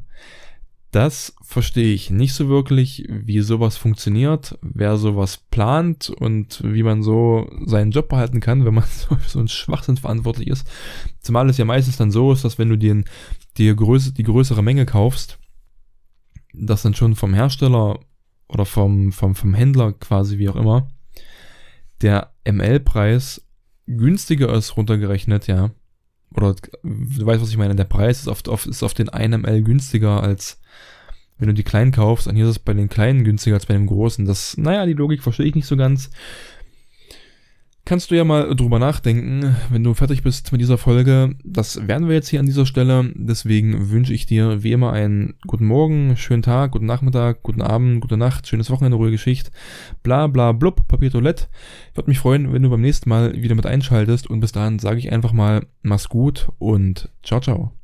Das 0.91 1.37
verstehe 1.43 1.95
ich 1.95 2.11
nicht 2.11 2.35
so 2.35 2.49
wirklich, 2.49 3.07
wie 3.09 3.41
sowas 3.41 3.77
funktioniert, 3.77 4.59
wer 4.61 4.97
sowas 4.97 5.37
plant 5.37 6.11
und 6.11 6.63
wie 6.65 6.83
man 6.83 7.05
so 7.05 7.49
seinen 7.65 7.93
Job 7.93 8.09
behalten 8.09 8.41
kann, 8.41 8.65
wenn 8.65 8.75
man 8.75 8.85
so, 8.91 9.17
so 9.27 9.39
ein 9.39 9.49
Schwachsinn 9.49 9.99
verantwortlich 9.99 10.49
ist. 10.49 10.67
Zumal 11.21 11.49
es 11.49 11.59
ja 11.59 11.65
meistens 11.65 11.97
dann 11.97 12.11
so 12.11 12.33
ist, 12.33 12.45
dass 12.45 12.59
wenn 12.59 12.71
du 12.71 12.77
dir 12.77 13.05
die, 13.57 13.75
größere, 13.75 14.15
die 14.15 14.25
größere 14.25 14.63
Menge 14.63 14.85
kaufst, 14.85 15.39
das 16.53 16.83
dann 16.83 16.95
schon 16.95 17.15
vom 17.15 17.35
Hersteller 17.35 18.01
oder 18.49 18.65
vom, 18.65 19.13
vom, 19.13 19.37
vom 19.37 19.55
Händler 19.55 19.93
quasi, 19.93 20.39
wie 20.39 20.49
auch 20.49 20.57
immer, 20.57 20.89
der 22.03 22.33
ML-Preis 22.45 23.45
günstiger 23.97 24.53
ist 24.55 24.77
runtergerechnet, 24.77 25.47
ja. 25.47 25.71
Oder 26.35 26.55
du 26.83 27.27
weißt, 27.27 27.43
was 27.43 27.51
ich 27.51 27.57
meine, 27.57 27.75
der 27.75 27.85
Preis 27.85 28.21
ist 28.21 28.29
oft, 28.29 28.49
oft 28.49 28.67
ist 28.67 28.83
auf 28.83 28.95
den 28.95 29.09
1 29.09 29.39
ML 29.39 29.63
günstiger 29.63 30.23
als 30.23 30.61
wenn 31.41 31.49
du 31.49 31.55
die 31.55 31.65
kleinen 31.65 31.91
kaufst. 31.91 32.29
Und 32.29 32.37
hier 32.37 32.45
ist 32.45 32.51
es 32.51 32.59
bei 32.59 32.75
den 32.75 32.89
kleinen 32.89 33.25
günstiger 33.25 33.57
als 33.57 33.67
bei 33.67 33.75
den 33.75 33.87
großen. 33.87 34.27
Das, 34.27 34.57
naja, 34.57 34.87
die 34.87 34.93
Logik 34.93 35.23
verstehe 35.23 35.47
ich 35.47 35.55
nicht 35.55 35.67
so 35.67 35.77
ganz. 35.77 36.11
Kannst 37.85 38.11
du 38.11 38.15
ja 38.15 38.25
mal 38.25 38.55
drüber 38.55 38.79
nachdenken, 38.79 39.57
wenn 39.71 39.83
du 39.83 39.95
fertig 39.95 40.23
bist 40.23 40.53
mit 40.53 40.61
dieser 40.61 40.79
Folge. 40.79 41.35
Das 41.45 41.89
werden 41.89 42.09
wir 42.09 42.15
jetzt 42.15 42.29
hier 42.29 42.39
an 42.39 42.47
dieser 42.47 42.67
Stelle. 42.67 43.11
Deswegen 43.17 43.91
wünsche 43.91 44.13
ich 44.13 44.27
dir 44.27 44.63
wie 44.63 44.73
immer 44.73 44.93
einen 44.93 45.35
guten 45.47 45.67
Morgen, 45.67 46.17
schönen 46.17 46.43
Tag, 46.43 46.73
guten 46.73 46.87
Nachmittag, 46.87 47.43
guten 47.43 47.63
Abend, 47.63 48.01
gute 48.01 48.17
Nacht, 48.17 48.47
schönes 48.47 48.71
Wochenende, 48.71 48.97
ruhige 48.97 49.13
Geschichte. 49.13 49.51
Bla 50.03 50.27
bla 50.27 50.53
blub, 50.53 50.87
Papier 50.87 51.11
Toilette. 51.11 51.49
Ich 51.91 51.97
würde 51.97 52.11
mich 52.11 52.19
freuen, 52.19 52.53
wenn 52.53 52.63
du 52.63 52.71
beim 52.71 52.83
nächsten 52.83 53.09
Mal 53.09 53.35
wieder 53.41 53.55
mit 53.55 53.67
einschaltest. 53.67 54.29
Und 54.29 54.41
bis 54.41 54.53
dahin 54.53 54.79
sage 54.79 54.99
ich 54.99 55.11
einfach 55.11 55.33
mal, 55.33 55.67
mach's 55.83 56.09
gut 56.09 56.49
und 56.59 57.09
ciao, 57.23 57.41
ciao. 57.41 57.80